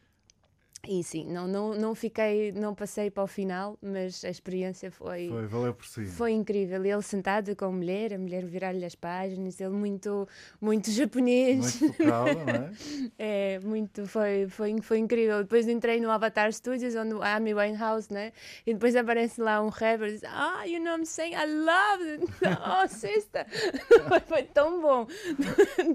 [0.87, 5.27] e sim, não, não, não fiquei, não passei para o final, mas a experiência foi,
[5.29, 6.05] Foi, valeu por si.
[6.05, 6.83] foi incrível.
[6.83, 10.27] Ele sentado com a mulher, a mulher virar-lhe as páginas, ele muito,
[10.59, 11.79] muito japonês.
[11.81, 12.71] Muito focado, não é?
[13.19, 15.39] É, muito, foi, foi, foi incrível.
[15.43, 18.31] Depois entrei no Avatar Studios, onde o Amy Winehouse, né?
[18.65, 21.33] E depois aparece lá um rapper e diz, ah, you know what I'm saying?
[21.33, 22.25] I love it.
[22.81, 23.45] Oh, sister.
[24.07, 25.05] foi, foi tão bom.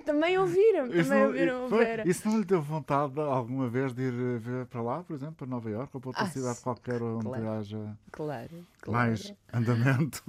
[0.04, 2.02] também ouviram, Isso também não, ouviram o foi- Vera.
[2.08, 5.46] isso não lhe deu vontade alguma vez de ir ver para lá, por exemplo, para
[5.46, 7.48] Nova Iorque ou para outra Ah, cidade qualquer onde claro.
[7.48, 9.08] haja Claro, claro.
[9.08, 10.24] mais andamento?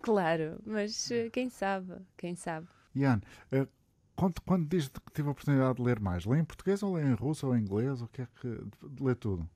[0.00, 2.68] Claro, mas eh, quem sabe, quem sabe.
[2.94, 3.20] Ian,
[3.50, 3.66] eh,
[4.14, 7.02] quando, quando diz que tive a oportunidade de ler mais, lê em português ou lê
[7.02, 8.00] em russo ou em inglês?
[8.00, 8.60] O que é que.
[9.00, 9.48] lê tudo?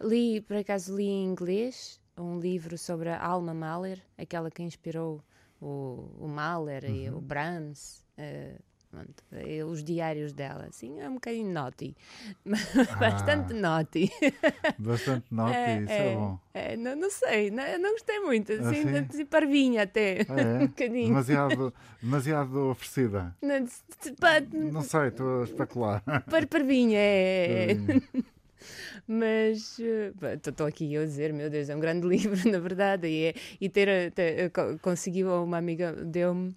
[0.00, 5.22] Li, por acaso, li em inglês um livro sobre a Alma Mahler, aquela que inspirou
[5.60, 8.04] o, o Mahler e o Brahms.
[8.16, 8.58] eh,
[8.90, 11.96] pronto, eh, os diários dela, assim, é um bocadinho naughty,
[12.98, 14.10] bastante naughty.
[14.78, 16.38] Bastante nota, É, isso é, é, bom.
[16.54, 18.96] é, não, não sei, não, não gostei muito, assim, sim?
[19.10, 20.58] assim parvinha até, Ah, é?
[20.62, 21.06] um bocadinho.
[21.08, 23.36] Demasiado, demasiado oferecida.
[23.42, 23.66] Não,
[24.20, 26.02] pá, Não sei, estou a especular.
[26.30, 27.76] par- parvinha, é, é,
[29.06, 29.78] Mas
[30.46, 33.34] estou aqui eu a dizer, meu Deus, é um grande livro, na verdade, e, é,
[33.60, 36.54] e ter, ter- co- conseguiu uma amiga deu-me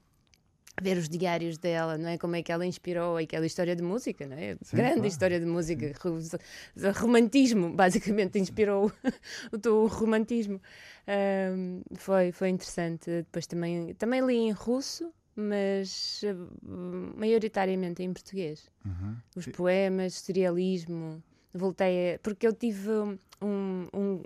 [0.82, 2.18] ver os diários dela, não é?
[2.18, 4.58] Como é que ela inspirou aquela história de música, não é?
[4.62, 5.08] Sim, Grande claro.
[5.08, 8.92] história de música, ro- romantismo, basicamente inspirou
[9.52, 10.60] o teu romantismo.
[11.08, 13.06] Ahm, foi, foi interessante.
[13.10, 16.34] Depois também, também li em russo, mas eh,
[17.16, 19.16] maioritariamente em português Uhum.
[19.36, 21.22] os poemas, surrealismo.
[21.54, 22.90] Voltei a, porque eu tive
[23.42, 24.24] um, um,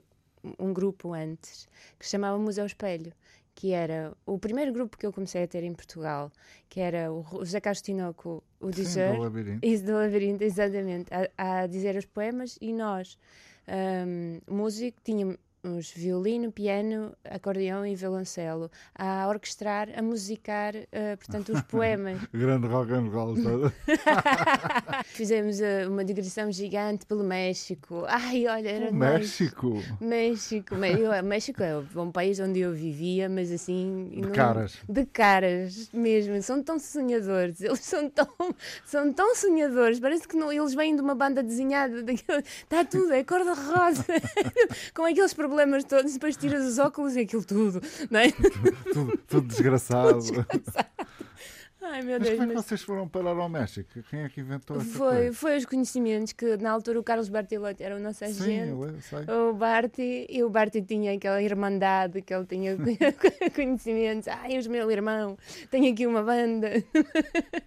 [0.59, 1.67] um grupo antes
[1.99, 3.11] que se chamava Museu Espelho,
[3.55, 6.29] que era o primeiro grupo que eu comecei a ter em Portugal,
[6.67, 9.65] que era o José Carlos Tinoco, o Sim, dizer, do labirinto.
[9.65, 13.17] isso do labirinto, exatamente, a, a dizer os poemas e nós,
[14.05, 15.37] hum, músico, tínhamos
[15.95, 22.19] violino, piano, acordeão e violoncelo, a orquestrar, a musicar, eh, portanto, os poemas.
[22.33, 23.35] Grande rock and roll.
[23.35, 23.73] todo.
[25.05, 28.03] Fizemos eh, uma digressão gigante pelo México.
[28.07, 28.91] Ai, olha, era.
[28.91, 29.81] México.
[29.99, 30.75] México.
[30.75, 34.09] Eu- México é um país onde eu vivia, mas assim.
[34.11, 34.75] De não- caras.
[34.87, 36.41] De caras mesmo.
[36.41, 37.61] São tão sonhadores.
[37.61, 38.27] Eles são tão,
[38.85, 39.99] são tão sonhadores.
[39.99, 42.03] Parece que não, eles vêm de uma banda desenhada.
[42.11, 44.05] Está tudo, é cor-de-rosa.
[44.93, 46.13] Com aqueles problemas todos.
[46.13, 47.81] Depois tiras os óculos e aquilo tudo.
[48.09, 48.31] Não é?
[48.93, 50.19] Tudo, tudo desgraçado.
[51.87, 52.39] Ai, meu Mas Deus.
[52.39, 53.89] como é que mas- vocês foram parar ao México?
[54.09, 55.33] Quem é que inventou essa Foi, coisa?
[55.33, 58.69] foi os conhecimentos que na altura o Carlos Bartilotti era o nosso Sim, agente.
[58.69, 59.19] eu eu sei.
[59.35, 62.75] O Barty, e o Barty tinha aquela irmandade que ele tinha
[63.55, 64.27] conhecimentos.
[64.27, 65.37] Ai, os meu irmão,
[65.69, 66.69] tenho aqui uma banda.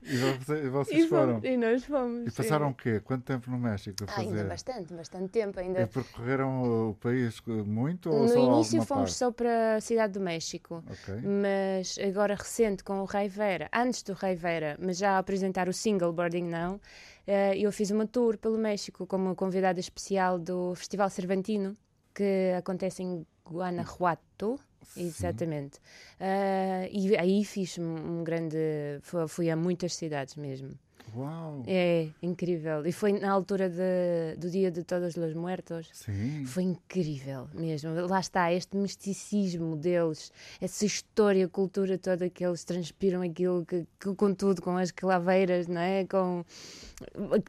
[0.03, 1.35] E você- e vocês E, foram?
[1.35, 2.27] fomos, e nós fomos.
[2.27, 2.37] E sim.
[2.37, 3.01] passaram o quê?
[3.05, 4.49] Quanto tempo no México a Ah, ainda fazer?
[4.49, 5.61] bastante, bastante tempo.
[5.61, 5.83] Ainda.
[5.83, 9.15] E percorreram o país muito ou no só início fomos parte?
[9.15, 10.83] só para a cidade do México.
[10.89, 11.15] Ok.
[11.23, 15.69] Mas agora recente com o Rei Vera, antes do Rei Vera, mas já a apresentar
[15.69, 16.81] o single Boarding Now,
[17.27, 21.77] eh, eu fiz uma tour pelo México como convidada especial do Festival Cervantino,
[22.15, 24.59] que acontece em Guanajuato.
[24.97, 25.79] Exatamente.
[26.19, 28.57] Ah, e aí fiz um, grande.
[29.03, 30.71] fu- Fui a muitas cidades mesmo.
[31.17, 31.63] Uau!
[31.67, 32.87] É incrível.
[32.87, 35.89] E foi na altura de- do Dia de Todos os Muertos.
[35.93, 36.45] Sim.
[36.47, 37.91] Foi incrível mesmo.
[38.07, 44.15] Lá está, este misticismo deles, essa história, cultura toda que eles transpiram aquilo que, que
[44.15, 46.05] com tudo, com as claveiras, não é?
[46.05, 46.45] Com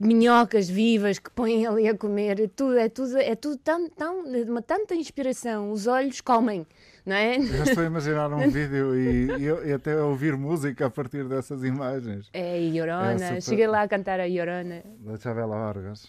[0.01, 4.23] minhocas vivas que põem ali a comer, é tudo, é tudo, é tudo tão, tão,
[4.47, 5.71] uma tanta inspiração.
[5.71, 6.65] Os olhos comem,
[7.05, 7.39] não é?
[7.41, 11.23] Já estou a imaginar um vídeo e, e eu- e até ouvir música a partir
[11.27, 12.29] dessas imagens.
[12.33, 13.11] É Llorona.
[13.13, 14.83] É super- Cheguei lá a cantar a Llorona.
[14.99, 16.05] Da Chabela Vargas,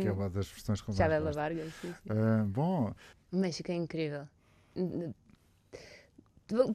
[0.00, 1.32] que é uma das versões com mais Chabela.
[1.32, 1.72] Vargas.
[1.80, 1.94] sim, sim.
[2.10, 2.92] Ah, bom,
[3.32, 4.22] O México é incrível.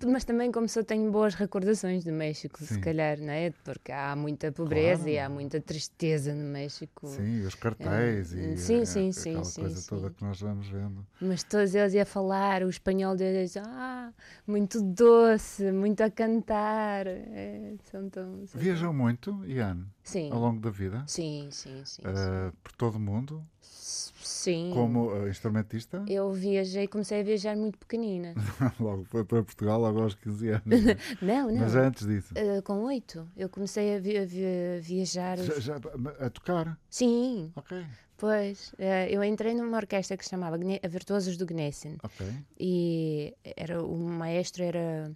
[0.07, 2.65] Mas também, como só tenho boas recordações do México, Sim.
[2.65, 3.51] se calhar, não é?
[3.63, 5.09] Porque há muita pobreza Claro.
[5.09, 7.07] e há muita tristeza no México.
[7.07, 9.87] sim, os cartéis e sim, sim, sim, aquela sim, coisa sim.
[9.89, 11.05] toda que nós vamos vendo.
[11.19, 14.11] Mas todos eles iam falar, o espanhol deles, ah,
[14.45, 17.07] muito doce, muito a cantar.
[17.07, 18.45] É, são tão.
[18.45, 20.29] são Viajou tão- muito, Ian, Sim.
[20.31, 22.01] ao longo da vida, Sim, sim, sim.
[22.05, 24.71] ah, por todo o mundo, sim.
[24.73, 26.03] Como ah, instrumentista.
[26.07, 28.33] Eu viajei, comecei a viajar muito pequenina.
[28.79, 30.65] logo foi para Portugal, logo aos 15 anos.
[30.65, 30.97] né?
[31.21, 31.59] Não, não.
[31.61, 35.37] Mas antes disso, Uh, com oito, eu comecei a, vi- a vi- viajar.
[35.37, 35.79] já, já-
[36.19, 37.85] a tocar, Sim, ok,
[38.17, 38.73] pois.
[38.73, 42.27] uh, eu entrei numa orquestra que se chamava Gne- Virtuosos do Gnesen ok.
[42.59, 45.11] e era, o maestro era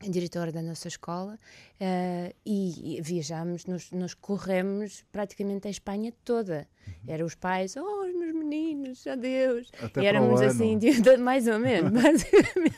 [0.00, 1.38] diretor da nossa escola
[1.80, 6.68] uh, e, viajámos, nos, nos corremos praticamente a Espanha toda.
[7.08, 9.70] Eram os pais, oh, os meus meninos, adeus.
[9.80, 9.86] Uhum.
[9.86, 12.76] Até e éramos assim, de- mais ou menos, basicamente.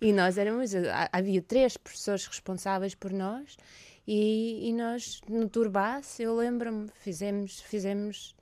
[0.00, 3.56] E nós éramos, ha- havia três professores responsáveis por nós
[4.06, 8.34] e, e nós no Turbasse, eu lembro-me, fizemos, fizemos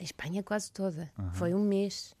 [0.00, 1.10] a Espanha quase toda.
[1.34, 2.14] Foi um mês.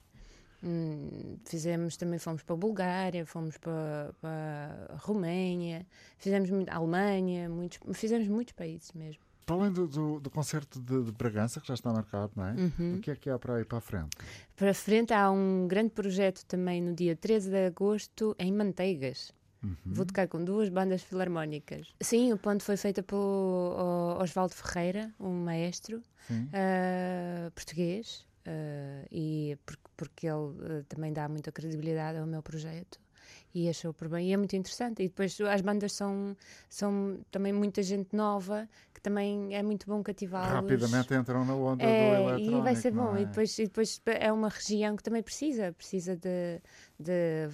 [0.66, 5.86] Hum, fizemos também fomos para a Bulgária, fomos para, para a Roménia,
[6.18, 9.22] fizemos muito, a Alemanha, muitos, fizemos muitos países mesmo.
[9.44, 12.52] Para além do, do, do concerto de, de Bragança, que já está marcado, não é?
[12.54, 12.96] Uhum.
[12.96, 14.16] O que é que há para aí para a frente?
[14.56, 19.32] Para frente há um grande projeto também no dia 13 de agosto em Manteigas.
[19.84, 21.92] Vou tocar com duas bandas filarmónicas.
[22.00, 26.02] Sim, o ponto foi feito pelo o- Osvaldo Ferreira, um maestro
[26.52, 32.98] ah, português, ah, e porque, porque ele ah, também dá muita credibilidade ao meu projeto.
[33.52, 35.02] E achou por bem, e é muito interessante.
[35.02, 36.36] E depois as bandas são,
[36.68, 40.52] são também muita gente nova, que também é muito bom cativá-los.
[40.52, 42.50] Rapidamente entram na onda do É, eletrónico.
[42.58, 43.16] e vai ser bom.
[43.16, 43.22] é?
[43.22, 46.60] E, depois, e depois é uma região que também precisa, precisa de,
[47.00, 47.48] de,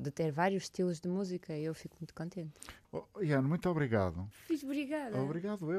[0.00, 2.52] de ter vários estilos de música e eu fico muito contente.
[2.92, 4.26] Oh, Ian, muito obrigado.
[4.62, 5.20] Obrigada.
[5.20, 5.78] Obrigado eu.